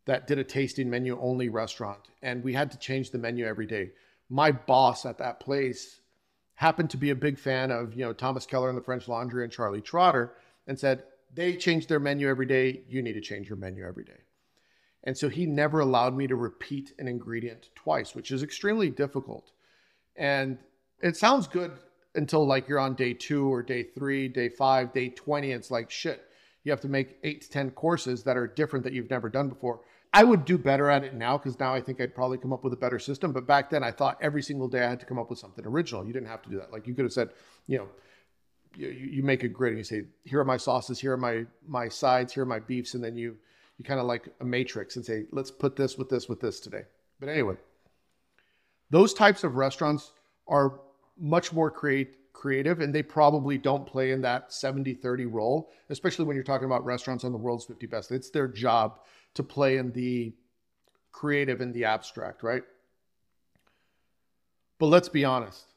that 0.07 0.25
did 0.25 0.39
a 0.39 0.43
tasting 0.43 0.89
menu 0.89 1.15
only 1.21 1.47
restaurant, 1.47 1.99
and 2.23 2.43
we 2.43 2.53
had 2.53 2.71
to 2.71 2.79
change 2.79 3.11
the 3.11 3.19
menu 3.19 3.45
every 3.45 3.67
day. 3.67 3.91
My 4.29 4.51
boss 4.51 5.05
at 5.05 5.19
that 5.19 5.39
place 5.39 5.99
happened 6.55 6.89
to 6.89 6.97
be 6.97 7.11
a 7.11 7.15
big 7.15 7.37
fan 7.37 7.69
of, 7.69 7.93
you 7.93 8.03
know, 8.03 8.13
Thomas 8.13 8.47
Keller 8.47 8.67
and 8.67 8.75
the 8.75 8.81
French 8.81 9.07
Laundry 9.07 9.43
and 9.43 9.53
Charlie 9.53 9.79
Trotter 9.79 10.33
and 10.65 10.79
said, 10.79 11.03
they 11.31 11.55
change 11.55 11.85
their 11.85 11.99
menu 11.99 12.27
every 12.27 12.47
day. 12.47 12.81
You 12.89 13.03
need 13.03 13.13
to 13.13 13.21
change 13.21 13.47
your 13.47 13.57
menu 13.59 13.85
every 13.85 14.03
day. 14.03 14.21
And 15.03 15.15
so 15.15 15.29
he 15.29 15.45
never 15.45 15.81
allowed 15.81 16.17
me 16.17 16.25
to 16.25 16.35
repeat 16.35 16.95
an 16.97 17.07
ingredient 17.07 17.69
twice, 17.75 18.15
which 18.15 18.31
is 18.31 18.41
extremely 18.41 18.89
difficult. 18.89 19.51
And 20.15 20.57
it 20.99 21.15
sounds 21.15 21.47
good 21.47 21.73
until 22.15 22.47
like 22.47 22.67
you're 22.67 22.79
on 22.79 22.95
day 22.95 23.13
two 23.13 23.53
or 23.53 23.61
day 23.61 23.83
three, 23.83 24.27
day 24.27 24.49
five, 24.49 24.91
day 24.93 25.09
20. 25.09 25.51
It's 25.51 25.69
like, 25.69 25.91
shit, 25.91 26.25
you 26.63 26.71
have 26.71 26.81
to 26.81 26.89
make 26.89 27.17
eight 27.23 27.41
to 27.41 27.49
10 27.49 27.71
courses 27.71 28.23
that 28.23 28.37
are 28.37 28.47
different 28.47 28.83
that 28.83 28.93
you've 28.93 29.09
never 29.09 29.29
done 29.29 29.49
before. 29.49 29.81
I 30.13 30.23
would 30.23 30.43
do 30.43 30.57
better 30.57 30.89
at 30.89 31.03
it 31.03 31.13
now 31.13 31.37
because 31.37 31.59
now 31.59 31.73
I 31.73 31.81
think 31.81 32.01
I'd 32.01 32.15
probably 32.15 32.37
come 32.37 32.51
up 32.51 32.63
with 32.63 32.73
a 32.73 32.77
better 32.77 32.99
system. 32.99 33.31
But 33.31 33.45
back 33.45 33.69
then, 33.69 33.83
I 33.83 33.91
thought 33.91 34.17
every 34.21 34.41
single 34.41 34.67
day 34.67 34.83
I 34.83 34.89
had 34.89 34.99
to 34.99 35.05
come 35.05 35.19
up 35.19 35.29
with 35.29 35.39
something 35.39 35.65
original. 35.65 36.05
You 36.05 36.13
didn't 36.13 36.29
have 36.29 36.41
to 36.43 36.49
do 36.49 36.57
that. 36.57 36.71
Like 36.71 36.87
you 36.87 36.95
could 36.95 37.05
have 37.05 37.13
said, 37.13 37.29
you 37.67 37.77
know, 37.77 37.87
you, 38.75 38.89
you 38.89 39.23
make 39.23 39.43
a 39.43 39.47
grid 39.47 39.71
and 39.71 39.77
you 39.77 39.83
say, 39.83 40.03
here 40.23 40.39
are 40.39 40.45
my 40.45 40.57
sauces, 40.57 40.99
here 40.99 41.13
are 41.13 41.17
my 41.17 41.45
my 41.67 41.87
sides, 41.87 42.33
here 42.33 42.43
are 42.43 42.47
my 42.47 42.59
beefs, 42.59 42.93
and 42.93 43.03
then 43.03 43.15
you 43.15 43.37
you 43.77 43.85
kind 43.85 43.99
of 43.99 44.05
like 44.05 44.27
a 44.41 44.45
matrix 44.45 44.95
and 44.95 45.05
say, 45.05 45.25
let's 45.31 45.51
put 45.51 45.75
this 45.75 45.97
with 45.97 46.09
this 46.09 46.27
with 46.27 46.39
this 46.39 46.59
today. 46.59 46.83
But 47.19 47.29
anyway, 47.29 47.55
those 48.89 49.13
types 49.13 49.43
of 49.43 49.55
restaurants 49.55 50.11
are 50.47 50.79
much 51.17 51.53
more 51.53 51.69
create, 51.69 52.15
creative 52.39 52.79
and 52.79 52.95
they 52.95 53.03
probably 53.03 53.57
don't 53.57 53.85
play 53.85 54.11
in 54.11 54.21
that 54.21 54.53
70 54.53 54.93
30 54.93 55.25
role, 55.25 55.71
especially 55.89 56.23
when 56.23 56.35
you're 56.35 56.43
talking 56.43 56.65
about 56.65 56.85
restaurants 56.85 57.25
on 57.25 57.33
the 57.33 57.37
world's 57.37 57.65
50 57.65 57.85
best. 57.87 58.11
It's 58.11 58.29
their 58.29 58.47
job 58.47 59.01
to 59.33 59.43
play 59.43 59.77
in 59.77 59.91
the 59.91 60.33
creative 61.11 61.59
and 61.59 61.73
the 61.73 61.83
abstract, 61.83 62.41
right? 62.41 62.63
But 64.79 64.85
let's 64.85 65.09
be 65.09 65.25
honest, 65.25 65.73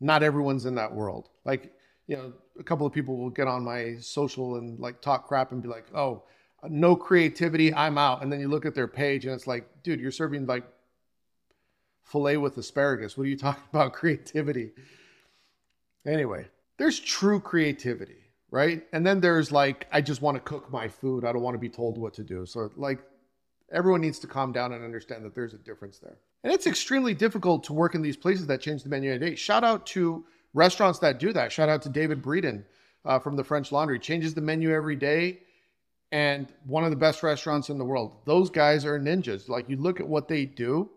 not 0.00 0.22
everyone's 0.22 0.64
in 0.64 0.76
that 0.76 0.94
world. 0.94 1.28
Like 1.44 1.74
you 2.06 2.16
know, 2.16 2.32
a 2.58 2.62
couple 2.62 2.86
of 2.86 2.92
people 2.92 3.18
will 3.18 3.30
get 3.30 3.48
on 3.48 3.62
my 3.62 3.96
social 3.98 4.56
and 4.56 4.78
like 4.78 5.02
talk 5.02 5.26
crap 5.26 5.52
and 5.52 5.62
be 5.62 5.68
like, 5.68 5.86
oh, 5.94 6.22
no 6.68 6.96
creativity, 6.96 7.74
I'm 7.74 7.98
out. 7.98 8.22
And 8.22 8.32
then 8.32 8.40
you 8.40 8.48
look 8.48 8.64
at 8.64 8.74
their 8.74 8.88
page 8.88 9.26
and 9.26 9.34
it's 9.34 9.46
like, 9.46 9.68
dude, 9.82 10.00
you're 10.00 10.10
serving 10.10 10.46
like 10.46 10.64
filet 12.04 12.36
with 12.36 12.56
asparagus. 12.56 13.18
What 13.18 13.24
are 13.24 13.30
you 13.30 13.36
talking 13.48 13.64
about 13.70 13.92
creativity? 13.92 14.70
Anyway, 16.06 16.46
there's 16.78 17.00
true 17.00 17.40
creativity, 17.40 18.18
right? 18.50 18.86
And 18.92 19.06
then 19.06 19.20
there's 19.20 19.50
like, 19.50 19.86
I 19.92 20.00
just 20.00 20.22
want 20.22 20.36
to 20.36 20.40
cook 20.40 20.70
my 20.70 20.88
food. 20.88 21.24
I 21.24 21.32
don't 21.32 21.42
want 21.42 21.54
to 21.54 21.58
be 21.58 21.68
told 21.68 21.98
what 21.98 22.14
to 22.14 22.24
do. 22.24 22.46
So, 22.46 22.70
like, 22.76 23.00
everyone 23.72 24.00
needs 24.00 24.18
to 24.20 24.26
calm 24.26 24.52
down 24.52 24.72
and 24.72 24.84
understand 24.84 25.24
that 25.24 25.34
there's 25.34 25.54
a 25.54 25.58
difference 25.58 25.98
there. 25.98 26.18
And 26.44 26.52
it's 26.52 26.66
extremely 26.66 27.14
difficult 27.14 27.64
to 27.64 27.72
work 27.72 27.94
in 27.94 28.02
these 28.02 28.16
places 28.16 28.46
that 28.46 28.60
change 28.60 28.82
the 28.82 28.88
menu 28.88 29.12
every 29.12 29.30
day. 29.30 29.34
Shout 29.34 29.64
out 29.64 29.86
to 29.86 30.24
restaurants 30.54 30.98
that 31.00 31.18
do 31.18 31.32
that. 31.32 31.50
Shout 31.50 31.68
out 31.68 31.82
to 31.82 31.88
David 31.88 32.22
Breeden 32.22 32.64
uh, 33.04 33.18
from 33.18 33.36
the 33.36 33.44
French 33.44 33.72
Laundry. 33.72 33.98
Changes 33.98 34.34
the 34.34 34.40
menu 34.40 34.72
every 34.72 34.96
day 34.96 35.40
and 36.12 36.52
one 36.64 36.84
of 36.84 36.90
the 36.90 36.96
best 36.96 37.22
restaurants 37.22 37.68
in 37.68 37.78
the 37.78 37.84
world. 37.84 38.16
Those 38.24 38.48
guys 38.48 38.84
are 38.84 38.98
ninjas. 38.98 39.48
Like 39.48 39.68
you 39.68 39.76
look 39.76 40.00
at 40.00 40.06
what 40.06 40.28
they 40.28 40.44
do 40.44 40.90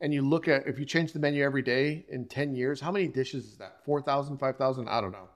and 0.00 0.14
you 0.14 0.22
look 0.22 0.48
at 0.48 0.66
if 0.66 0.78
you 0.78 0.84
change 0.84 1.12
the 1.12 1.18
menu 1.18 1.44
every 1.44 1.62
day 1.62 2.04
in 2.08 2.26
10 2.26 2.54
years, 2.54 2.80
how 2.80 2.90
many 2.90 3.08
dishes 3.08 3.44
is 3.46 3.58
that? 3.58 3.84
4,000, 3.84 4.38
5,000? 4.38 4.88
I 4.88 5.00
don't 5.00 5.12
know. 5.12 5.28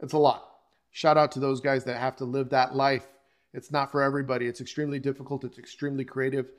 It's 0.00 0.12
a 0.12 0.18
lot. 0.18 0.48
Shout 0.90 1.16
out 1.16 1.32
to 1.32 1.40
those 1.40 1.60
guys 1.60 1.84
that 1.84 1.98
have 1.98 2.16
to 2.16 2.24
live 2.24 2.50
that 2.50 2.74
life. 2.74 3.06
It's 3.54 3.70
not 3.70 3.90
for 3.90 4.02
everybody. 4.02 4.46
It's 4.46 4.60
extremely 4.60 4.98
difficult. 4.98 5.44
It's 5.44 5.58
extremely 5.58 6.04
creative 6.04 6.50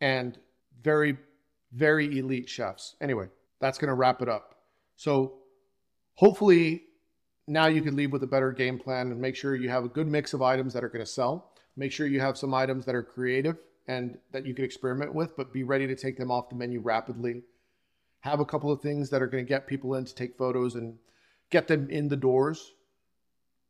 and 0.00 0.38
very, 0.82 1.16
very 1.72 2.18
elite 2.18 2.48
chefs. 2.48 2.96
Anyway, 3.00 3.28
that's 3.60 3.78
going 3.78 3.88
to 3.88 3.94
wrap 3.94 4.22
it 4.22 4.28
up. 4.28 4.56
So 4.96 5.38
hopefully 6.14 6.82
now 7.46 7.66
you 7.66 7.82
can 7.82 7.96
leave 7.96 8.12
with 8.12 8.22
a 8.22 8.26
better 8.26 8.52
game 8.52 8.78
plan 8.78 9.10
and 9.10 9.20
make 9.20 9.36
sure 9.36 9.56
you 9.56 9.68
have 9.68 9.84
a 9.84 9.88
good 9.88 10.06
mix 10.06 10.32
of 10.32 10.42
items 10.42 10.72
that 10.74 10.84
are 10.84 10.88
going 10.88 11.04
to 11.04 11.10
sell. 11.10 11.52
Make 11.76 11.92
sure 11.92 12.06
you 12.06 12.20
have 12.20 12.38
some 12.38 12.54
items 12.54 12.84
that 12.86 12.94
are 12.94 13.02
creative 13.02 13.56
and 13.86 14.18
that 14.32 14.46
you 14.46 14.54
can 14.54 14.64
experiment 14.64 15.14
with, 15.14 15.36
but 15.36 15.52
be 15.52 15.62
ready 15.62 15.86
to 15.86 15.96
take 15.96 16.16
them 16.16 16.30
off 16.30 16.48
the 16.48 16.54
menu 16.54 16.80
rapidly. 16.80 17.42
Have 18.20 18.40
a 18.40 18.44
couple 18.44 18.70
of 18.70 18.80
things 18.80 19.10
that 19.10 19.22
are 19.22 19.26
going 19.26 19.44
to 19.44 19.48
get 19.48 19.66
people 19.66 19.94
in 19.94 20.04
to 20.04 20.14
take 20.14 20.36
photos 20.36 20.74
and 20.74 20.98
get 21.50 21.68
them 21.68 21.88
in 21.90 22.08
the 22.08 22.16
doors 22.16 22.74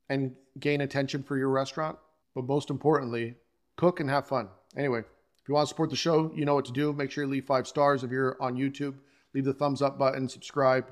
and 0.08 0.34
gain 0.58 0.80
attention 0.80 1.22
for 1.22 1.38
your 1.38 1.48
restaurant. 1.48 1.96
But 2.34 2.44
most 2.44 2.70
importantly, 2.70 3.36
cook 3.76 4.00
and 4.00 4.10
have 4.10 4.26
fun. 4.26 4.48
Anyway, 4.76 5.00
if 5.00 5.48
you 5.48 5.54
want 5.54 5.66
to 5.66 5.68
support 5.68 5.90
the 5.90 5.96
show, 5.96 6.32
you 6.34 6.44
know 6.44 6.54
what 6.54 6.64
to 6.66 6.72
do. 6.72 6.92
Make 6.92 7.10
sure 7.10 7.24
you 7.24 7.30
leave 7.30 7.46
five 7.46 7.66
stars 7.66 8.04
if 8.04 8.10
you're 8.10 8.36
on 8.42 8.56
YouTube. 8.56 8.94
Leave 9.34 9.44
the 9.44 9.54
thumbs 9.54 9.80
up 9.80 9.98
button, 9.98 10.28
subscribe. 10.28 10.86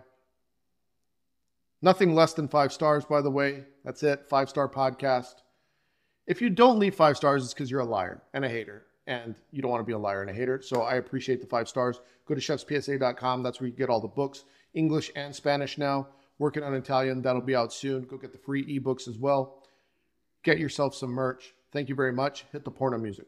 Nothing 1.82 2.14
less 2.14 2.32
than 2.32 2.48
five 2.48 2.72
stars, 2.72 3.04
by 3.04 3.20
the 3.20 3.30
way. 3.30 3.64
That's 3.84 4.02
it. 4.02 4.26
Five 4.28 4.48
star 4.48 4.68
podcast. 4.68 5.34
If 6.26 6.42
you 6.42 6.50
don't 6.50 6.78
leave 6.78 6.94
five 6.94 7.16
stars, 7.16 7.44
it's 7.44 7.54
because 7.54 7.70
you're 7.70 7.80
a 7.80 7.84
liar 7.86 8.22
and 8.34 8.44
a 8.44 8.48
hater, 8.48 8.84
and 9.08 9.34
you 9.50 9.62
don't 9.62 9.70
want 9.70 9.80
to 9.80 9.86
be 9.86 9.94
a 9.94 9.98
liar 9.98 10.20
and 10.20 10.30
a 10.30 10.32
hater. 10.32 10.60
So 10.62 10.82
I 10.82 10.96
appreciate 10.96 11.40
the 11.40 11.46
five 11.46 11.68
stars. 11.68 12.00
Go 12.26 12.34
to 12.34 12.40
chefspsa.com. 12.40 13.42
That's 13.42 13.60
where 13.60 13.68
you 13.68 13.74
get 13.74 13.88
all 13.88 14.00
the 14.00 14.06
books, 14.06 14.44
English 14.74 15.10
and 15.16 15.34
Spanish 15.34 15.78
now. 15.78 16.08
Working 16.38 16.62
on 16.62 16.74
Italian. 16.74 17.22
That'll 17.22 17.42
be 17.42 17.56
out 17.56 17.72
soon. 17.72 18.04
Go 18.04 18.16
get 18.16 18.32
the 18.32 18.38
free 18.38 18.78
ebooks 18.78 19.08
as 19.08 19.18
well. 19.18 19.64
Get 20.44 20.58
yourself 20.58 20.94
some 20.94 21.10
merch. 21.10 21.54
Thank 21.72 21.88
you 21.88 21.96
very 21.96 22.12
much. 22.12 22.44
Hit 22.52 22.64
the 22.64 22.70
porno 22.70 22.98
music. 22.98 23.26